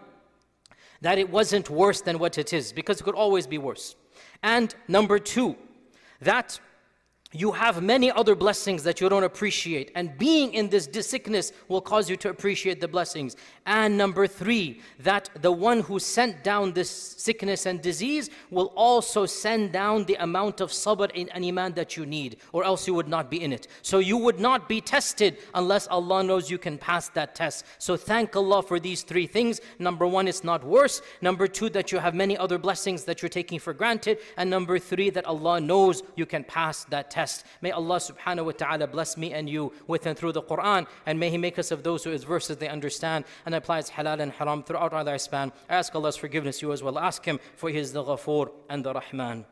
that 1.01 1.19
it 1.19 1.31
wasn't 1.31 1.71
worse 1.71 2.01
than 2.01 2.19
what 2.19 2.38
it 2.38 2.53
is, 2.53 2.73
because 2.73 3.01
it 3.01 3.05
could 3.05 3.14
always 3.14 3.47
be 3.47 3.59
worse. 3.59 3.97
And 4.43 4.75
number 4.88 5.19
two, 5.19 5.57
that 6.21 6.59
you 7.33 7.53
have 7.53 7.83
many 7.83 8.11
other 8.11 8.35
blessings 8.35 8.83
that 8.85 9.03
you 9.03 9.09
don't 9.11 9.25
appreciate. 9.25 9.93
And 9.95 10.17
being 10.17 10.55
in 10.55 10.71
this 10.71 10.88
sickness 11.07 11.53
will 11.69 11.83
cause 11.83 12.09
you 12.09 12.17
to 12.17 12.31
appreciate 12.31 12.81
the 12.81 12.88
blessings. 12.88 13.37
And 13.67 13.99
number 13.99 14.27
three, 14.27 14.81
that 15.01 15.29
the 15.43 15.53
one 15.53 15.81
who 15.81 15.99
sent 15.99 16.43
down 16.43 16.73
this 16.73 16.88
sickness 16.91 17.67
and 17.67 17.83
disease 17.83 18.31
will 18.51 18.73
also 18.75 19.27
send 19.27 19.73
down 19.73 20.07
the 20.07 20.14
amount 20.14 20.62
of 20.62 20.71
sabr 20.71 21.11
and 21.14 21.45
iman 21.45 21.75
that 21.75 21.99
you 21.99 22.07
need, 22.07 22.38
or 22.53 22.64
else 22.64 22.87
you 22.87 22.95
would 22.95 23.09
not 23.09 23.31
be 23.31 23.43
in 23.43 23.53
it. 23.53 23.69
So 23.83 23.99
you 23.99 24.17
would 24.17 24.41
not 24.41 24.67
be 24.67 24.81
tested 24.81 25.37
unless 25.53 25.87
Allah 25.88 26.25
knows 26.25 26.51
you 26.51 26.57
can 26.57 26.79
pass 26.79 27.11
that 27.11 27.35
test. 27.35 27.67
So 27.77 27.95
thank 27.99 28.35
Allah 28.37 28.62
for 28.62 28.81
these 28.81 29.03
three 29.03 29.27
things. 29.27 29.61
Number 29.79 30.07
one, 30.07 30.29
it's 30.29 30.45
not 30.45 30.64
worse. 30.64 31.03
Number 31.21 31.47
two, 31.47 31.69
that 31.71 31.93
you 31.93 31.99
have 31.99 32.14
many 32.14 32.38
other 32.38 32.57
blessings 32.57 33.05
that 33.05 33.21
you're 33.21 33.29
taking 33.29 33.59
for 33.59 33.75
granted. 33.75 34.17
And 34.38 34.49
number 34.49 34.79
three, 34.79 35.11
that 35.11 35.27
Allah 35.27 35.61
knows 35.61 36.03
you 36.17 36.25
can 36.25 36.43
pass 36.43 36.85
that 36.85 37.11
test 37.11 37.18
test. 37.19 37.45
May 37.61 37.73
Allah 37.73 37.99
subhanahu 38.11 38.47
wa 38.51 38.53
ta'ala 38.63 38.87
bless 38.87 39.17
me 39.17 39.29
and 39.33 39.51
you 39.51 39.73
with 39.89 40.07
and 40.07 40.17
through 40.17 40.35
the 40.39 40.43
Quran, 40.43 40.87
and 41.05 41.19
may 41.19 41.31
He 41.31 41.39
make 41.47 41.59
us 41.59 41.71
of 41.73 41.83
those 41.83 42.05
who 42.05 42.11
His 42.11 42.25
verses 42.35 42.57
they 42.59 42.69
understand 42.69 43.25
and 43.45 43.55
applies 43.55 43.91
halal 43.91 44.21
and 44.21 44.31
haram 44.31 44.63
throughout 44.63 44.93
our 44.93 45.05
lifespan. 45.05 45.51
I 45.69 45.75
ask 45.81 45.95
Allah's 45.95 46.17
forgiveness, 46.17 46.63
you 46.63 46.71
as 46.73 46.81
well. 46.83 46.97
Ask 46.97 47.25
Him, 47.25 47.41
for 47.57 47.71
He 47.71 47.79
is 47.79 47.93
the 47.93 48.05
Ghafoor 48.05 48.51
and 48.71 48.85
the 48.85 48.93
Rahman. 48.95 49.45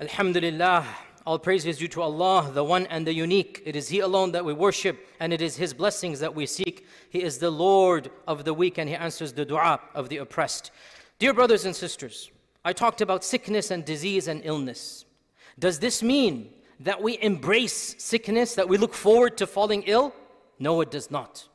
Alhamdulillah. 0.00 0.84
All 1.26 1.38
praise 1.38 1.64
is 1.64 1.78
due 1.78 1.88
to 1.88 2.02
Allah, 2.02 2.50
the 2.52 2.64
one 2.64 2.86
and 2.86 3.06
the 3.06 3.14
unique. 3.14 3.62
It 3.64 3.76
is 3.76 3.88
He 3.88 4.00
alone 4.00 4.32
that 4.32 4.44
we 4.44 4.52
worship, 4.52 5.08
and 5.20 5.32
it 5.32 5.40
is 5.40 5.56
His 5.56 5.72
blessings 5.72 6.20
that 6.20 6.34
we 6.34 6.44
seek. 6.44 6.86
He 7.08 7.22
is 7.22 7.38
the 7.38 7.50
Lord 7.50 8.10
of 8.28 8.44
the 8.44 8.52
weak, 8.52 8.76
and 8.76 8.90
He 8.90 8.94
answers 8.94 9.32
the 9.32 9.46
dua 9.46 9.80
of 9.94 10.10
the 10.10 10.18
oppressed. 10.18 10.70
Dear 11.18 11.32
brothers 11.32 11.64
and 11.64 11.74
sisters, 11.74 12.30
I 12.62 12.74
talked 12.74 13.00
about 13.00 13.24
sickness 13.24 13.70
and 13.70 13.86
disease 13.86 14.28
and 14.28 14.42
illness. 14.44 15.06
Does 15.58 15.78
this 15.78 16.02
mean 16.02 16.50
that 16.80 17.00
we 17.00 17.18
embrace 17.22 17.94
sickness, 18.02 18.54
that 18.56 18.68
we 18.68 18.76
look 18.76 18.92
forward 18.92 19.38
to 19.38 19.46
falling 19.46 19.84
ill? 19.84 20.14
No, 20.58 20.82
it 20.82 20.90
does 20.90 21.10
not. 21.10 21.48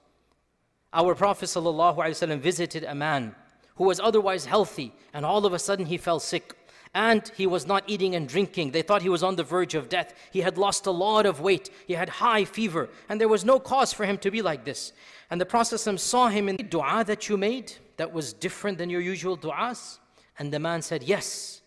Our 0.94 1.14
Prophet 1.14 1.46
ﷺ 1.46 2.40
visited 2.40 2.84
a 2.86 2.96
man 2.96 3.36
who 3.76 3.84
was 3.84 4.00
otherwise 4.00 4.46
healthy, 4.46 4.94
and 5.14 5.26
all 5.26 5.46
of 5.46 5.54
a 5.54 5.60
sudden 5.60 5.86
he 5.86 5.98
fell 5.98 6.20
sick 6.20 6.56
and 6.94 7.32
he 7.36 7.46
was 7.46 7.68
not 7.68 7.84
eating 7.88 8.16
and 8.16 8.28
drinking. 8.28 8.72
They 8.72 8.82
thought 8.82 9.02
he 9.02 9.10
was 9.10 9.24
on 9.24 9.36
the 9.36 9.44
verge 9.44 9.76
of 9.76 9.90
death. 9.90 10.14
He 10.32 10.42
had 10.42 10.58
lost 10.58 10.88
a 10.88 10.92
lot 10.92 11.26
of 11.26 11.40
weight. 11.40 11.70
He 11.86 11.94
had 11.94 12.10
high 12.10 12.46
fever, 12.46 12.90
and 13.08 13.22
there 13.22 13.28
was 13.28 13.46
no 13.46 13.60
cause 13.60 13.94
for 13.94 14.06
him 14.06 14.18
to 14.20 14.32
be 14.32 14.42
like 14.42 14.66
this. 14.66 14.94
And 15.30 15.40
the 15.40 15.46
Prophet 15.46 15.78
saw 15.78 16.28
him 16.28 16.50
in 16.50 16.58
the 16.58 16.64
dua 16.64 17.04
that 17.06 17.30
you 17.30 17.38
made 17.38 17.74
that 17.98 18.12
was 18.12 18.34
different 18.34 18.78
than 18.78 18.90
your 18.90 19.02
usual 19.02 19.38
du'as. 19.38 20.00
And 20.40 20.52
the 20.52 20.60
man 20.60 20.82
said, 20.82 21.04
Yes, 21.04 21.62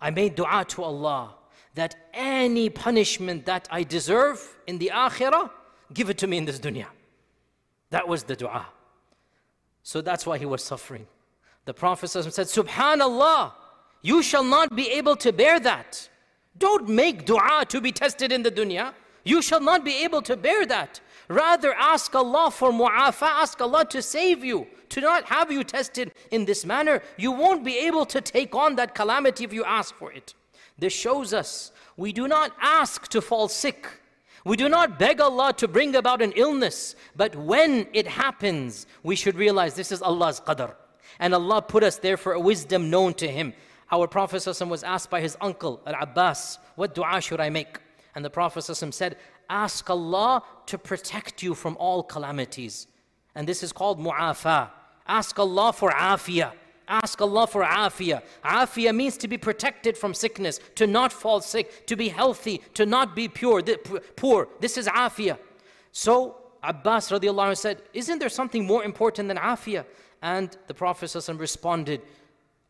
I 0.00 0.10
made 0.10 0.34
dua 0.34 0.64
to 0.68 0.82
Allah 0.82 1.34
that 1.74 1.94
any 2.12 2.68
punishment 2.68 3.46
that 3.46 3.68
I 3.70 3.84
deserve 3.84 4.58
in 4.66 4.78
the 4.78 4.90
akhirah, 4.92 5.50
give 5.94 6.10
it 6.10 6.18
to 6.18 6.26
me 6.26 6.38
in 6.38 6.44
this 6.44 6.58
dunya. 6.58 6.86
That 7.90 8.08
was 8.08 8.24
the 8.24 8.34
dua. 8.34 8.66
So 9.82 10.00
that's 10.00 10.26
why 10.26 10.38
he 10.38 10.46
was 10.46 10.62
suffering. 10.62 11.06
The 11.64 11.74
Prophet 11.74 12.08
said, 12.08 12.24
Subhanallah, 12.24 13.52
you 14.02 14.22
shall 14.22 14.44
not 14.44 14.74
be 14.74 14.90
able 14.90 15.16
to 15.16 15.32
bear 15.32 15.60
that. 15.60 16.08
Don't 16.58 16.88
make 16.88 17.24
dua 17.24 17.64
to 17.68 17.80
be 17.80 17.92
tested 17.92 18.32
in 18.32 18.42
the 18.42 18.50
dunya. 18.50 18.92
You 19.24 19.42
shall 19.42 19.60
not 19.60 19.84
be 19.84 20.04
able 20.04 20.22
to 20.22 20.36
bear 20.36 20.66
that. 20.66 21.00
Rather, 21.28 21.72
ask 21.74 22.14
Allah 22.14 22.50
for 22.50 22.72
mu'afa, 22.72 23.22
ask 23.22 23.60
Allah 23.60 23.84
to 23.86 24.02
save 24.02 24.42
you, 24.44 24.66
to 24.88 25.00
not 25.00 25.24
have 25.26 25.52
you 25.52 25.62
tested 25.62 26.12
in 26.30 26.44
this 26.44 26.64
manner. 26.64 27.02
You 27.16 27.30
won't 27.30 27.64
be 27.64 27.78
able 27.78 28.04
to 28.06 28.20
take 28.20 28.54
on 28.54 28.76
that 28.76 28.94
calamity 28.94 29.44
if 29.44 29.52
you 29.52 29.64
ask 29.64 29.94
for 29.94 30.10
it. 30.12 30.34
This 30.78 30.92
shows 30.92 31.32
us 31.32 31.72
we 31.96 32.12
do 32.12 32.26
not 32.26 32.52
ask 32.60 33.08
to 33.08 33.20
fall 33.20 33.48
sick. 33.48 33.86
We 34.44 34.56
do 34.56 34.68
not 34.68 34.98
beg 34.98 35.20
Allah 35.20 35.52
to 35.58 35.68
bring 35.68 35.94
about 35.94 36.22
an 36.22 36.32
illness, 36.32 36.96
but 37.14 37.36
when 37.36 37.86
it 37.92 38.06
happens, 38.06 38.86
we 39.02 39.14
should 39.14 39.36
realize 39.36 39.74
this 39.74 39.92
is 39.92 40.00
Allah's 40.00 40.40
qadr. 40.40 40.74
And 41.18 41.34
Allah 41.34 41.60
put 41.60 41.84
us 41.84 41.98
there 41.98 42.16
for 42.16 42.32
a 42.32 42.40
wisdom 42.40 42.88
known 42.88 43.12
to 43.14 43.28
Him. 43.28 43.52
Our 43.92 44.06
Prophet 44.06 44.46
was 44.46 44.84
asked 44.84 45.10
by 45.10 45.20
his 45.20 45.36
uncle, 45.40 45.80
Al 45.86 46.02
Abbas, 46.02 46.58
What 46.76 46.94
dua 46.94 47.20
should 47.20 47.40
I 47.40 47.50
make? 47.50 47.78
And 48.14 48.24
the 48.24 48.30
Prophet 48.30 48.62
said, 48.62 49.16
Ask 49.48 49.90
Allah 49.90 50.42
to 50.66 50.78
protect 50.78 51.42
you 51.42 51.54
from 51.54 51.76
all 51.78 52.02
calamities. 52.02 52.86
And 53.34 53.48
this 53.48 53.62
is 53.62 53.72
called 53.72 53.98
mu'afa. 53.98 54.70
Ask 55.06 55.38
Allah 55.38 55.72
for 55.72 55.90
afiyah. 55.90 56.52
Ask 56.86 57.20
Allah 57.20 57.46
for 57.46 57.62
afiyah. 57.62 58.22
Afiyah 58.44 58.94
means 58.94 59.16
to 59.18 59.28
be 59.28 59.38
protected 59.38 59.96
from 59.96 60.14
sickness, 60.14 60.60
to 60.76 60.86
not 60.86 61.12
fall 61.12 61.40
sick, 61.40 61.86
to 61.86 61.96
be 61.96 62.08
healthy, 62.08 62.60
to 62.74 62.86
not 62.86 63.16
be 63.16 63.28
pure, 63.28 63.62
poor. 64.16 64.48
This 64.60 64.76
is 64.76 64.86
afiyah. 64.86 65.38
So 65.92 66.36
Abbas 66.62 67.10
radiallahu 67.10 67.56
said, 67.56 67.82
Isn't 67.92 68.18
there 68.18 68.28
something 68.28 68.66
more 68.66 68.84
important 68.84 69.28
than 69.28 69.36
afiyah? 69.36 69.84
And 70.22 70.56
the 70.66 70.74
Prophet 70.74 71.14
responded, 71.38 72.02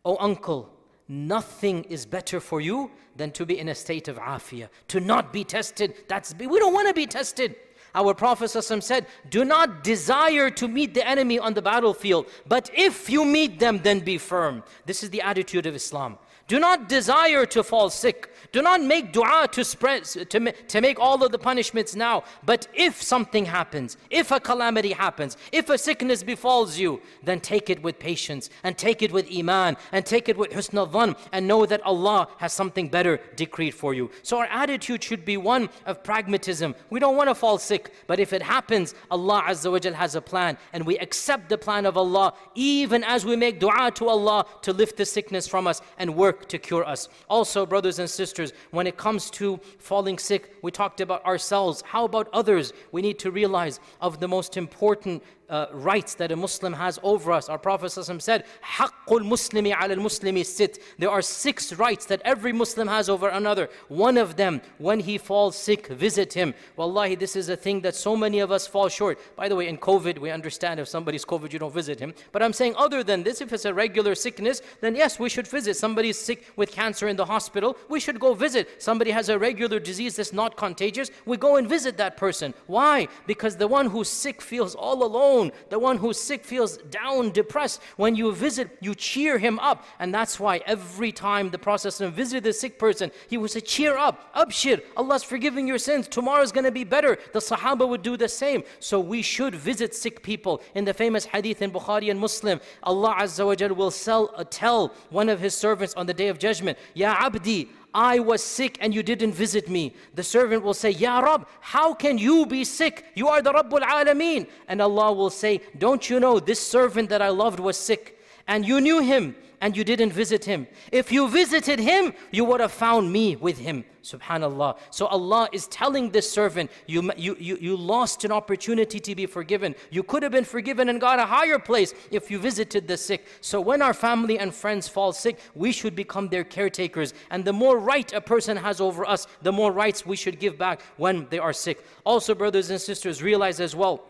Oh 0.04 0.16
uncle, 0.18 0.70
nothing 1.10 1.82
is 1.84 2.06
better 2.06 2.38
for 2.38 2.60
you 2.60 2.90
than 3.16 3.32
to 3.32 3.44
be 3.44 3.58
in 3.58 3.68
a 3.68 3.74
state 3.74 4.06
of 4.06 4.16
afiyah, 4.16 4.68
to 4.88 5.00
not 5.00 5.32
be 5.32 5.42
tested. 5.44 5.94
That's 6.08 6.34
we 6.38 6.58
don't 6.58 6.72
want 6.72 6.88
to 6.88 6.94
be 6.94 7.06
tested. 7.06 7.56
Our 7.92 8.14
Prophet 8.14 8.48
said, 8.50 9.06
Do 9.28 9.44
not 9.44 9.82
desire 9.82 10.48
to 10.50 10.68
meet 10.68 10.94
the 10.94 11.06
enemy 11.06 11.40
on 11.40 11.54
the 11.54 11.62
battlefield, 11.62 12.26
but 12.46 12.70
if 12.72 13.10
you 13.10 13.24
meet 13.24 13.58
them, 13.58 13.80
then 13.82 13.98
be 13.98 14.16
firm. 14.16 14.62
This 14.86 15.02
is 15.02 15.10
the 15.10 15.22
attitude 15.22 15.66
of 15.66 15.74
Islam. 15.74 16.16
Do 16.50 16.58
not 16.58 16.88
desire 16.88 17.46
to 17.46 17.62
fall 17.62 17.90
sick. 17.90 18.28
Do 18.50 18.60
not 18.60 18.82
make 18.82 19.12
dua 19.12 19.46
to 19.52 19.64
spread 19.64 20.02
to, 20.04 20.50
to 20.50 20.80
make 20.80 20.98
all 20.98 21.22
of 21.22 21.30
the 21.30 21.38
punishments 21.38 21.94
now. 21.94 22.24
But 22.44 22.66
if 22.74 23.00
something 23.00 23.44
happens, 23.44 23.96
if 24.10 24.32
a 24.32 24.40
calamity 24.40 24.90
happens, 24.90 25.36
if 25.52 25.70
a 25.70 25.78
sickness 25.78 26.24
befalls 26.24 26.76
you, 26.76 27.00
then 27.22 27.38
take 27.38 27.70
it 27.70 27.80
with 27.84 28.00
patience 28.00 28.50
and 28.64 28.76
take 28.76 29.00
it 29.00 29.12
with 29.12 29.30
iman 29.32 29.76
and 29.92 30.04
take 30.04 30.28
it 30.28 30.36
with 30.36 30.50
husn 30.50 30.76
al 30.76 31.14
and 31.30 31.46
know 31.46 31.66
that 31.66 31.82
Allah 31.82 32.26
has 32.38 32.52
something 32.52 32.88
better 32.88 33.20
decreed 33.36 33.76
for 33.76 33.94
you. 33.94 34.10
So 34.24 34.38
our 34.38 34.46
attitude 34.46 35.04
should 35.04 35.24
be 35.24 35.36
one 35.36 35.68
of 35.86 36.02
pragmatism. 36.02 36.74
We 36.90 36.98
don't 36.98 37.14
want 37.14 37.28
to 37.28 37.36
fall 37.36 37.58
sick, 37.58 37.94
but 38.08 38.18
if 38.18 38.32
it 38.32 38.42
happens, 38.42 38.96
Allah 39.08 39.44
Azza 39.46 39.70
wa 39.70 39.96
has 39.96 40.16
a 40.16 40.20
plan 40.20 40.58
and 40.72 40.84
we 40.84 40.98
accept 40.98 41.48
the 41.48 41.58
plan 41.58 41.86
of 41.86 41.96
Allah 41.96 42.34
even 42.56 43.04
as 43.04 43.24
we 43.24 43.36
make 43.36 43.60
dua 43.60 43.92
to 43.94 44.08
Allah 44.08 44.46
to 44.62 44.72
lift 44.72 44.96
the 44.96 45.06
sickness 45.06 45.46
from 45.46 45.68
us 45.68 45.80
and 45.96 46.16
work 46.16 46.39
to 46.48 46.58
cure 46.58 46.84
us. 46.84 47.08
Also, 47.28 47.66
brothers 47.66 47.98
and 47.98 48.08
sisters, 48.08 48.52
when 48.70 48.86
it 48.86 48.96
comes 48.96 49.30
to 49.30 49.58
falling 49.78 50.18
sick, 50.18 50.56
we 50.62 50.70
talked 50.70 51.00
about 51.00 51.24
ourselves. 51.24 51.82
How 51.86 52.04
about 52.04 52.28
others? 52.32 52.72
We 52.92 53.02
need 53.02 53.18
to 53.20 53.30
realize 53.30 53.80
of 54.00 54.20
the 54.20 54.28
most 54.28 54.56
important 54.56 55.22
uh, 55.50 55.66
rights 55.72 56.14
that 56.14 56.32
a 56.32 56.36
Muslim 56.36 56.72
has 56.72 56.98
over 57.02 57.32
us. 57.32 57.48
Our 57.48 57.58
Prophet 57.58 57.90
said, 57.90 58.44
Haqqul 58.64 59.20
Muslimi 59.20 59.72
al 59.72 59.90
Muslimi 59.96 60.46
sit. 60.46 60.78
There 60.98 61.10
are 61.10 61.20
six 61.20 61.72
rights 61.74 62.06
that 62.06 62.22
every 62.24 62.52
Muslim 62.52 62.86
has 62.88 63.08
over 63.08 63.28
another. 63.28 63.68
One 63.88 64.16
of 64.16 64.36
them, 64.36 64.62
when 64.78 65.00
he 65.00 65.18
falls 65.18 65.56
sick, 65.56 65.88
visit 65.88 66.32
him. 66.32 66.54
Wallahi, 66.76 67.16
this 67.16 67.34
is 67.34 67.48
a 67.48 67.56
thing 67.56 67.80
that 67.80 67.96
so 67.96 68.16
many 68.16 68.38
of 68.38 68.52
us 68.52 68.66
fall 68.66 68.88
short. 68.88 69.18
By 69.36 69.48
the 69.48 69.56
way, 69.56 69.66
in 69.66 69.76
COVID, 69.76 70.18
we 70.18 70.30
understand 70.30 70.78
if 70.78 70.88
somebody's 70.88 71.24
COVID, 71.24 71.52
you 71.52 71.58
don't 71.58 71.74
visit 71.74 71.98
him. 71.98 72.14
But 72.30 72.42
I'm 72.42 72.52
saying, 72.52 72.74
other 72.76 73.02
than 73.02 73.24
this, 73.24 73.40
if 73.40 73.52
it's 73.52 73.64
a 73.64 73.74
regular 73.74 74.14
sickness, 74.14 74.62
then 74.80 74.94
yes, 74.94 75.18
we 75.18 75.28
should 75.28 75.48
visit. 75.48 75.76
Somebody's 75.76 76.18
sick 76.18 76.46
with 76.56 76.70
cancer 76.70 77.08
in 77.08 77.16
the 77.16 77.24
hospital, 77.24 77.76
we 77.88 77.98
should 77.98 78.20
go 78.20 78.34
visit. 78.34 78.80
Somebody 78.80 79.10
has 79.10 79.28
a 79.28 79.38
regular 79.38 79.80
disease 79.80 80.16
that's 80.16 80.32
not 80.32 80.56
contagious, 80.56 81.10
we 81.26 81.36
go 81.36 81.56
and 81.56 81.68
visit 81.68 81.96
that 81.96 82.16
person. 82.16 82.54
Why? 82.66 83.08
Because 83.26 83.56
the 83.56 83.66
one 83.66 83.86
who's 83.86 84.08
sick 84.08 84.40
feels 84.40 84.74
all 84.74 85.02
alone 85.02 85.39
alone. 85.40 85.52
The 85.68 85.78
one 85.78 85.96
who's 85.98 86.20
sick 86.20 86.44
feels 86.44 86.76
down, 86.78 87.30
depressed. 87.30 87.80
When 87.96 88.14
you 88.14 88.32
visit, 88.32 88.76
you 88.80 88.94
cheer 88.94 89.38
him 89.38 89.58
up. 89.58 89.84
And 89.98 90.14
that's 90.14 90.38
why 90.38 90.60
every 90.66 91.12
time 91.12 91.50
the 91.50 91.58
Prophet 91.58 91.94
visited 92.12 92.44
the 92.44 92.52
sick 92.52 92.78
person, 92.78 93.10
he 93.28 93.38
would 93.38 93.50
say, 93.50 93.60
Cheer 93.60 93.96
up, 93.96 94.34
abshir, 94.34 94.82
Allah's 94.96 95.22
forgiving 95.22 95.66
your 95.66 95.78
sins. 95.78 96.08
Tomorrow's 96.08 96.52
going 96.52 96.64
to 96.64 96.70
be 96.70 96.84
better. 96.84 97.18
The 97.32 97.38
Sahaba 97.38 97.88
would 97.88 98.02
do 98.02 98.16
the 98.16 98.28
same. 98.28 98.62
So 98.80 99.00
we 99.00 99.22
should 99.22 99.54
visit 99.54 99.94
sick 99.94 100.22
people. 100.22 100.62
In 100.74 100.84
the 100.84 100.94
famous 100.94 101.24
hadith 101.24 101.62
in 101.62 101.70
Bukhari 101.70 102.10
and 102.10 102.20
Muslim, 102.20 102.60
Allah 102.82 103.16
Azza 103.20 103.44
wa 103.46 103.74
will 103.74 103.90
sell, 103.90 104.32
uh, 104.36 104.44
tell 104.50 104.94
one 105.10 105.28
of 105.28 105.40
his 105.40 105.54
servants 105.54 105.94
on 105.94 106.06
the 106.06 106.14
day 106.14 106.28
of 106.28 106.38
judgment, 106.38 106.78
Ya 106.94 107.14
Abdi, 107.18 107.68
I 107.92 108.20
was 108.20 108.42
sick 108.42 108.78
and 108.80 108.94
you 108.94 109.02
didn't 109.02 109.32
visit 109.32 109.68
me. 109.68 109.94
The 110.14 110.22
servant 110.22 110.62
will 110.62 110.74
say, 110.74 110.90
Ya 110.90 111.20
Rab, 111.20 111.48
how 111.60 111.94
can 111.94 112.18
you 112.18 112.46
be 112.46 112.64
sick? 112.64 113.04
You 113.14 113.28
are 113.28 113.42
the 113.42 113.52
Rabbul 113.52 113.80
Alameen. 113.80 114.48
And 114.68 114.80
Allah 114.80 115.12
will 115.12 115.30
say, 115.30 115.60
Don't 115.76 116.08
you 116.08 116.20
know 116.20 116.38
this 116.40 116.60
servant 116.60 117.08
that 117.10 117.22
I 117.22 117.28
loved 117.28 117.60
was 117.60 117.76
sick? 117.76 118.18
And 118.46 118.66
you 118.66 118.80
knew 118.80 119.00
him 119.00 119.34
and 119.60 119.76
you 119.76 119.84
didn't 119.84 120.12
visit 120.12 120.44
him. 120.44 120.66
If 120.90 121.12
you 121.12 121.28
visited 121.28 121.78
him, 121.78 122.14
you 122.30 122.44
would 122.44 122.60
have 122.60 122.72
found 122.72 123.12
me 123.12 123.36
with 123.36 123.58
him. 123.58 123.84
Subhanallah. 124.02 124.78
So 124.90 125.06
Allah 125.06 125.48
is 125.52 125.66
telling 125.66 126.10
this 126.10 126.30
servant, 126.30 126.70
you, 126.86 127.10
you, 127.16 127.36
you, 127.38 127.58
you 127.60 127.76
lost 127.76 128.24
an 128.24 128.32
opportunity 128.32 128.98
to 128.98 129.14
be 129.14 129.26
forgiven. 129.26 129.74
You 129.90 130.02
could 130.02 130.22
have 130.22 130.32
been 130.32 130.44
forgiven 130.44 130.88
and 130.88 131.00
got 131.00 131.18
a 131.18 131.26
higher 131.26 131.58
place 131.58 131.92
if 132.10 132.30
you 132.30 132.38
visited 132.38 132.88
the 132.88 132.96
sick. 132.96 133.26
So 133.42 133.60
when 133.60 133.82
our 133.82 133.92
family 133.92 134.38
and 134.38 134.54
friends 134.54 134.88
fall 134.88 135.12
sick, 135.12 135.38
we 135.54 135.72
should 135.72 135.94
become 135.94 136.28
their 136.28 136.44
caretakers. 136.44 137.12
And 137.30 137.44
the 137.44 137.52
more 137.52 137.78
right 137.78 138.10
a 138.14 138.20
person 138.20 138.56
has 138.56 138.80
over 138.80 139.04
us, 139.04 139.26
the 139.42 139.52
more 139.52 139.72
rights 139.72 140.06
we 140.06 140.16
should 140.16 140.40
give 140.40 140.56
back 140.56 140.80
when 140.96 141.26
they 141.28 141.38
are 141.38 141.52
sick. 141.52 141.84
Also, 142.04 142.34
brothers 142.34 142.70
and 142.70 142.80
sisters, 142.80 143.22
realize 143.22 143.60
as 143.60 143.76
well, 143.76 144.06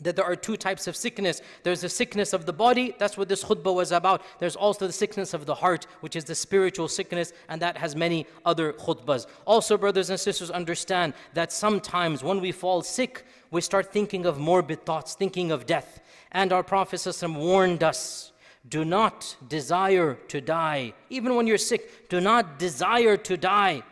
that 0.00 0.16
there 0.16 0.24
are 0.24 0.36
two 0.36 0.56
types 0.56 0.86
of 0.86 0.96
sickness. 0.96 1.40
There's 1.62 1.80
the 1.80 1.88
sickness 1.88 2.32
of 2.32 2.46
the 2.46 2.52
body, 2.52 2.94
that's 2.98 3.16
what 3.16 3.28
this 3.28 3.44
khutbah 3.44 3.74
was 3.74 3.92
about. 3.92 4.22
There's 4.38 4.56
also 4.56 4.86
the 4.86 4.92
sickness 4.92 5.32
of 5.32 5.46
the 5.46 5.54
heart, 5.54 5.86
which 6.00 6.16
is 6.16 6.24
the 6.24 6.34
spiritual 6.34 6.88
sickness, 6.88 7.32
and 7.48 7.62
that 7.62 7.76
has 7.78 7.96
many 7.96 8.26
other 8.44 8.72
khutbahs. 8.72 9.26
Also, 9.46 9.78
brothers 9.78 10.10
and 10.10 10.20
sisters, 10.20 10.50
understand 10.50 11.14
that 11.34 11.52
sometimes 11.52 12.22
when 12.22 12.40
we 12.40 12.52
fall 12.52 12.82
sick, 12.82 13.24
we 13.50 13.60
start 13.60 13.92
thinking 13.92 14.26
of 14.26 14.38
morbid 14.38 14.84
thoughts, 14.84 15.14
thinking 15.14 15.50
of 15.50 15.66
death. 15.66 16.00
And 16.32 16.52
our 16.52 16.62
Prophet 16.62 17.00
warned 17.22 17.82
us 17.82 18.32
do 18.68 18.84
not 18.84 19.36
desire 19.48 20.14
to 20.28 20.40
die. 20.40 20.92
Even 21.08 21.36
when 21.36 21.46
you're 21.46 21.58
sick, 21.58 22.08
do 22.08 22.20
not 22.20 22.58
desire 22.58 23.16
to 23.16 23.36
die. 23.36 23.82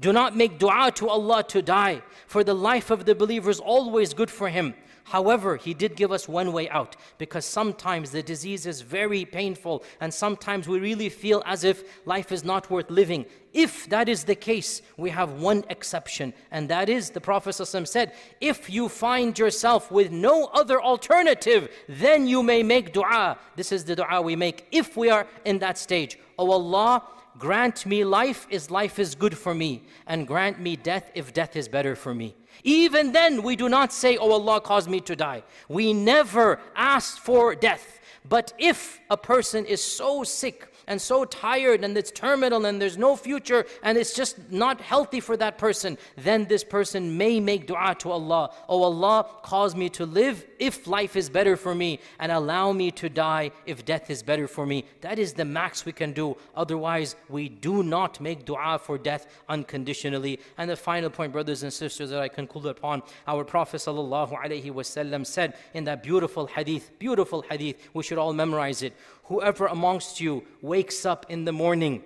Do 0.00 0.12
not 0.12 0.36
make 0.36 0.58
dua 0.58 0.92
to 0.96 1.08
Allah 1.08 1.42
to 1.44 1.62
die, 1.62 2.02
for 2.26 2.44
the 2.44 2.54
life 2.54 2.90
of 2.90 3.04
the 3.04 3.14
believer 3.14 3.50
is 3.50 3.58
always 3.58 4.14
good 4.14 4.30
for 4.30 4.48
him. 4.48 4.74
However, 5.10 5.56
He 5.56 5.72
did 5.74 5.96
give 5.96 6.12
us 6.12 6.28
one 6.28 6.52
way 6.52 6.68
out 6.68 6.96
because 7.16 7.46
sometimes 7.46 8.10
the 8.10 8.22
disease 8.22 8.66
is 8.66 8.82
very 8.82 9.24
painful 9.24 9.82
and 10.00 10.12
sometimes 10.12 10.68
we 10.68 10.78
really 10.78 11.08
feel 11.08 11.42
as 11.46 11.64
if 11.64 12.06
life 12.06 12.30
is 12.30 12.44
not 12.44 12.70
worth 12.70 12.90
living. 12.90 13.24
If 13.54 13.88
that 13.88 14.08
is 14.08 14.24
the 14.24 14.34
case, 14.34 14.82
we 14.98 15.08
have 15.10 15.32
one 15.32 15.64
exception, 15.70 16.34
and 16.50 16.68
that 16.68 16.90
is 16.90 17.10
the 17.10 17.20
Prophet 17.20 17.54
said, 17.54 18.12
If 18.40 18.68
you 18.68 18.88
find 18.90 19.38
yourself 19.38 19.90
with 19.90 20.12
no 20.12 20.50
other 20.52 20.80
alternative, 20.80 21.70
then 21.88 22.26
you 22.26 22.42
may 22.42 22.62
make 22.62 22.92
dua. 22.92 23.38
This 23.56 23.72
is 23.72 23.84
the 23.84 23.96
dua 23.96 24.20
we 24.20 24.36
make 24.36 24.66
if 24.70 24.96
we 24.96 25.08
are 25.08 25.26
in 25.46 25.58
that 25.60 25.78
stage. 25.78 26.18
Oh 26.38 26.50
Allah, 26.50 27.02
grant 27.38 27.86
me 27.86 28.04
life 28.04 28.46
if 28.50 28.70
life 28.70 28.98
is 28.98 29.14
good 29.14 29.36
for 29.36 29.54
me, 29.54 29.82
and 30.06 30.26
grant 30.26 30.60
me 30.60 30.76
death 30.76 31.10
if 31.14 31.32
death 31.32 31.56
is 31.56 31.68
better 31.68 31.96
for 31.96 32.14
me. 32.14 32.36
Even 32.64 33.12
then, 33.12 33.42
we 33.42 33.56
do 33.56 33.68
not 33.68 33.92
say, 33.92 34.16
Oh 34.16 34.32
Allah, 34.32 34.60
cause 34.60 34.88
me 34.88 35.00
to 35.02 35.16
die. 35.16 35.42
We 35.68 35.92
never 35.92 36.60
ask 36.74 37.18
for 37.18 37.54
death. 37.54 37.97
But 38.28 38.52
if 38.58 39.00
a 39.10 39.16
person 39.16 39.64
is 39.64 39.82
so 39.82 40.24
sick 40.24 40.68
and 40.86 41.00
so 41.00 41.24
tired 41.24 41.84
and 41.84 41.96
it's 41.96 42.10
terminal 42.10 42.64
and 42.66 42.80
there's 42.80 42.98
no 42.98 43.14
future 43.14 43.66
and 43.82 43.96
it's 43.96 44.14
just 44.14 44.50
not 44.50 44.80
healthy 44.80 45.20
for 45.20 45.36
that 45.36 45.58
person, 45.58 45.98
then 46.16 46.46
this 46.46 46.64
person 46.64 47.16
may 47.16 47.40
make 47.40 47.66
dua 47.66 47.94
to 48.00 48.10
Allah. 48.10 48.50
Oh 48.68 48.82
Allah, 48.82 49.26
cause 49.42 49.76
me 49.76 49.88
to 49.90 50.06
live 50.06 50.46
if 50.58 50.86
life 50.86 51.14
is 51.14 51.28
better 51.28 51.56
for 51.56 51.74
me 51.74 52.00
and 52.18 52.32
allow 52.32 52.72
me 52.72 52.90
to 52.92 53.08
die 53.08 53.50
if 53.66 53.84
death 53.84 54.10
is 54.10 54.22
better 54.22 54.48
for 54.48 54.66
me. 54.66 54.84
That 55.02 55.18
is 55.18 55.34
the 55.34 55.44
max 55.44 55.84
we 55.84 55.92
can 55.92 56.12
do. 56.12 56.36
Otherwise, 56.56 57.16
we 57.28 57.48
do 57.48 57.82
not 57.82 58.20
make 58.20 58.44
dua 58.44 58.78
for 58.82 58.98
death 58.98 59.26
unconditionally. 59.48 60.40
And 60.56 60.68
the 60.68 60.76
final 60.76 61.10
point, 61.10 61.32
brothers 61.32 61.62
and 61.62 61.72
sisters, 61.72 62.10
that 62.10 62.20
I 62.20 62.28
conclude 62.28 62.66
upon, 62.66 63.02
our 63.26 63.44
Prophet 63.44 63.78
ﷺ 63.78 65.26
said 65.26 65.54
in 65.74 65.84
that 65.84 66.02
beautiful 66.02 66.46
hadith, 66.46 66.98
beautiful 66.98 67.42
hadith, 67.42 67.76
we 67.92 68.02
should 68.02 68.17
all 68.18 68.32
memorize 68.32 68.82
it. 68.82 68.94
Whoever 69.24 69.66
amongst 69.66 70.20
you 70.20 70.44
wakes 70.62 71.04
up 71.04 71.26
in 71.28 71.44
the 71.44 71.52
morning 71.52 72.02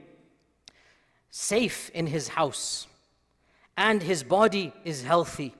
safe 1.30 1.90
in 1.94 2.06
his 2.06 2.28
house 2.28 2.86
and 3.76 4.02
his 4.02 4.22
body 4.22 4.72
is 4.84 5.02
healthy 5.02 5.54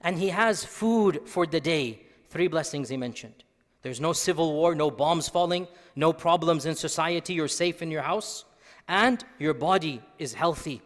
and 0.00 0.18
he 0.18 0.28
has 0.28 0.64
food 0.64 1.22
for 1.26 1.46
the 1.46 1.60
day, 1.60 2.00
three 2.28 2.48
blessings 2.48 2.88
he 2.88 2.96
mentioned. 2.96 3.44
There's 3.82 4.00
no 4.00 4.12
civil 4.12 4.52
war, 4.52 4.74
no 4.74 4.90
bombs 4.90 5.28
falling, 5.28 5.68
no 5.94 6.12
problems 6.12 6.66
in 6.66 6.74
society, 6.74 7.34
you're 7.34 7.48
safe 7.48 7.82
in 7.82 7.90
your 7.90 8.02
house, 8.02 8.44
and 8.88 9.24
your 9.38 9.54
body 9.54 10.02
is 10.18 10.34
healthy. 10.34 10.82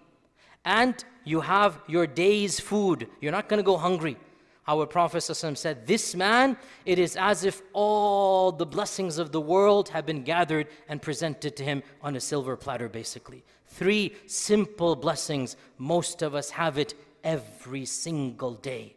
And 0.64 1.02
you 1.24 1.40
have 1.40 1.80
your 1.86 2.06
day's 2.06 2.60
food. 2.60 3.08
You're 3.20 3.32
not 3.32 3.48
going 3.48 3.58
to 3.58 3.64
go 3.64 3.76
hungry. 3.76 4.16
Our 4.70 4.86
Prophet 4.86 5.22
said, 5.22 5.84
This 5.84 6.14
man, 6.14 6.56
it 6.86 7.00
is 7.00 7.16
as 7.16 7.42
if 7.42 7.60
all 7.72 8.52
the 8.52 8.64
blessings 8.64 9.18
of 9.18 9.32
the 9.32 9.40
world 9.40 9.88
have 9.88 10.06
been 10.06 10.22
gathered 10.22 10.68
and 10.88 11.02
presented 11.02 11.56
to 11.56 11.64
him 11.64 11.82
on 12.00 12.14
a 12.14 12.20
silver 12.20 12.56
platter, 12.56 12.88
basically. 12.88 13.42
Three 13.66 14.14
simple 14.28 14.94
blessings. 14.94 15.56
Most 15.76 16.22
of 16.22 16.36
us 16.36 16.50
have 16.50 16.78
it 16.78 16.94
every 17.24 17.84
single 17.84 18.54
day. 18.54 18.94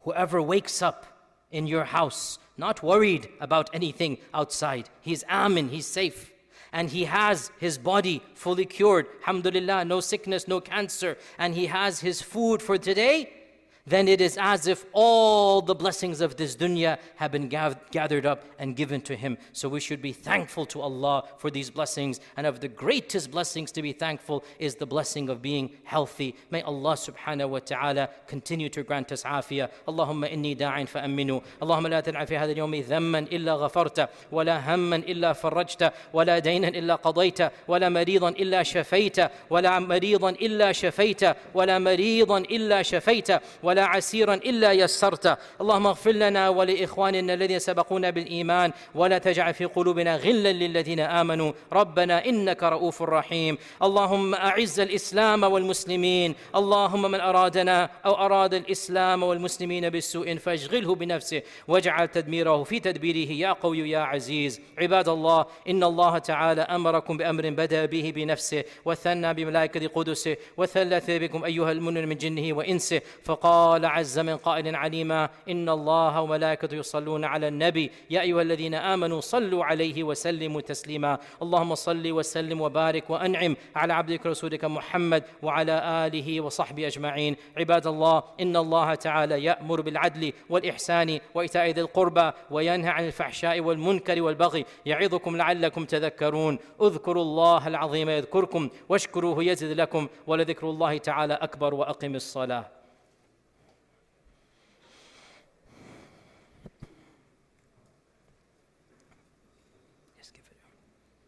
Whoever 0.00 0.42
wakes 0.42 0.82
up 0.82 1.06
in 1.52 1.68
your 1.68 1.84
house, 1.84 2.40
not 2.56 2.82
worried 2.82 3.28
about 3.40 3.70
anything 3.72 4.18
outside, 4.34 4.88
he's 5.02 5.22
amin, 5.30 5.68
he's 5.68 5.86
safe 5.86 6.32
and 6.74 6.88
he 6.88 7.04
has 7.04 7.50
his 7.60 7.76
body 7.76 8.22
fully 8.34 8.64
cured. 8.64 9.06
Alhamdulillah, 9.20 9.84
no 9.84 10.00
sickness, 10.00 10.48
no 10.48 10.58
cancer, 10.58 11.18
and 11.38 11.54
he 11.54 11.66
has 11.66 12.00
his 12.00 12.22
food 12.22 12.62
for 12.62 12.78
today 12.78 13.41
then 13.84 14.06
it 14.06 14.20
is 14.20 14.38
as 14.40 14.68
if 14.68 14.84
all 14.92 15.60
the 15.60 15.74
blessings 15.74 16.20
of 16.20 16.36
this 16.36 16.54
dunya 16.54 16.98
have 17.16 17.32
been 17.32 17.48
gathered 17.48 18.26
up 18.26 18.44
and 18.60 18.76
given 18.76 19.00
to 19.00 19.16
him. 19.16 19.36
So 19.52 19.68
we 19.68 19.80
should 19.80 20.00
be 20.00 20.12
thankful 20.12 20.66
to 20.66 20.80
Allah 20.80 21.24
for 21.38 21.50
these 21.50 21.68
blessings. 21.68 22.20
And 22.36 22.46
of 22.46 22.60
the 22.60 22.68
greatest 22.68 23.32
blessings 23.32 23.72
to 23.72 23.82
be 23.82 23.92
thankful 23.92 24.44
is 24.60 24.76
the 24.76 24.86
blessing 24.86 25.28
of 25.28 25.42
being 25.42 25.70
healthy. 25.82 26.36
May 26.50 26.62
Allah 26.62 26.92
subhanahu 26.92 27.48
wa 27.48 27.58
ta'ala 27.58 28.08
continue 28.28 28.68
to 28.68 28.84
grant 28.84 29.10
us 29.10 29.24
afiyah. 29.24 29.68
Allahumma 29.88 30.32
inni 30.32 30.56
da'in 30.56 30.86
fa'amminu. 30.86 31.42
Allahumma 31.60 31.90
la 31.90 32.00
tad'a 32.02 32.24
fi 32.28 32.34
hadha 32.36 32.50
al-yawmi 32.50 32.84
dhamman 32.84 33.26
illa 33.32 33.58
ghafarta. 33.58 34.08
Wa 34.30 34.44
hamman 34.44 35.02
illa 35.08 35.34
farajta. 35.34 35.92
Wa 36.12 36.24
daynan 36.24 36.76
illa 36.76 36.98
qadayta. 36.98 37.50
Wa 37.66 37.78
la 37.78 37.88
illa 37.88 38.62
shafayta. 38.62 39.32
Wa 39.48 39.58
la 39.58 39.78
illa 39.78 40.66
shafayta. 40.70 41.36
Wa 41.52 41.64
la 41.64 41.78
illa 41.78 42.84
shafayta. 42.84 43.42
ولا 43.72 43.84
عسيرا 43.84 44.34
إلا 44.34 44.72
يسرته 44.72 45.36
اللهم 45.60 45.86
اغفر 45.86 46.10
لنا 46.12 46.48
ولإخواننا 46.48 47.34
الذين 47.34 47.58
سبقونا 47.58 48.10
بالإيمان 48.10 48.72
ولا 48.94 49.18
تجعل 49.18 49.54
في 49.54 49.64
قلوبنا 49.64 50.16
غلا 50.16 50.52
للذين 50.52 51.00
آمنوا. 51.00 51.52
ربنا 51.72 52.26
إنك 52.26 52.62
رؤوف 52.62 53.02
رحيم. 53.02 53.58
اللهم 53.82 54.34
أعز 54.34 54.80
الإسلام 54.80 55.42
والمسلمين. 55.42 56.34
اللهم 56.54 57.02
من 57.10 57.20
أرادنا 57.20 57.90
أو 58.06 58.14
أراد 58.14 58.54
الإسلام 58.54 59.22
والمسلمين 59.22 59.90
بالسوء 59.90 60.36
فاشغله 60.36 60.94
بنفسه 60.94 61.42
واجعل 61.68 62.08
تدميره 62.08 62.62
في 62.64 62.80
تدبيره. 62.80 63.30
يا 63.32 63.52
قوي 63.52 63.90
يا 63.90 63.98
عزيز 63.98 64.60
عباد 64.78 65.08
الله 65.08 65.46
إن 65.68 65.84
الله 65.84 66.18
تعالى 66.18 66.60
أمركم 66.60 67.16
بأمر 67.16 67.50
بدأ 67.50 67.86
به 67.86 68.12
بنفسه 68.16 68.64
وثنى 68.84 69.34
بملائكة 69.34 69.88
قدسه 69.96 70.36
وثلث 70.56 71.10
بكم 71.10 71.44
أيها 71.44 71.72
المؤمن 71.72 72.08
من 72.08 72.16
جنه 72.16 72.56
وإنسه 72.56 73.00
فقال 73.24 73.61
قال 73.62 73.86
عز 73.86 74.18
من 74.18 74.36
قائل 74.36 74.76
عليما 74.76 75.28
إن 75.48 75.68
الله 75.68 76.20
وملائكته 76.20 76.74
يصلون 76.74 77.24
على 77.24 77.48
النبي. 77.48 77.90
يا 78.10 78.20
أيها 78.20 78.42
الذين 78.42 78.74
آمنوا 78.74 79.20
صلوا 79.20 79.64
عليه 79.64 80.02
وسلموا 80.02 80.60
تسليما. 80.60 81.18
اللهم 81.42 81.74
صل 81.74 82.12
وسلم 82.12 82.60
وبارك 82.60 83.10
وأنعم 83.10 83.56
على 83.76 83.92
عبدك 83.92 84.26
رسولك 84.26 84.64
محمد 84.64 85.22
وعلى 85.42 86.06
آله 86.06 86.40
وصحبه 86.40 86.86
أجمعين. 86.86 87.36
عباد 87.56 87.86
الله 87.86 88.22
إن 88.40 88.56
الله 88.56 88.94
تعالى 88.94 89.44
يأمر 89.44 89.80
بالعدل 89.80 90.32
والإحسان 90.50 91.18
وإيتاء 91.34 91.70
ذي 91.70 91.80
القربى 91.80 92.30
وينهى 92.50 92.88
عن 92.88 93.06
الفحشاء 93.06 93.60
والمنكر 93.60 94.22
والبغي. 94.22 94.64
يعظكم 94.86 95.36
لعلكم 95.36 95.84
تذكرون. 95.84 96.58
اذكروا 96.82 97.22
الله 97.22 97.68
العظيم 97.68 98.08
يذكركم 98.08 98.68
واشكروه 98.88 99.44
يزد 99.44 99.80
لكم 99.80 100.08
ولذكر 100.26 100.70
الله 100.70 100.98
تعالى 100.98 101.34
أكبر 101.34 101.74
وأقم 101.74 102.14
الصلاة. 102.14 102.81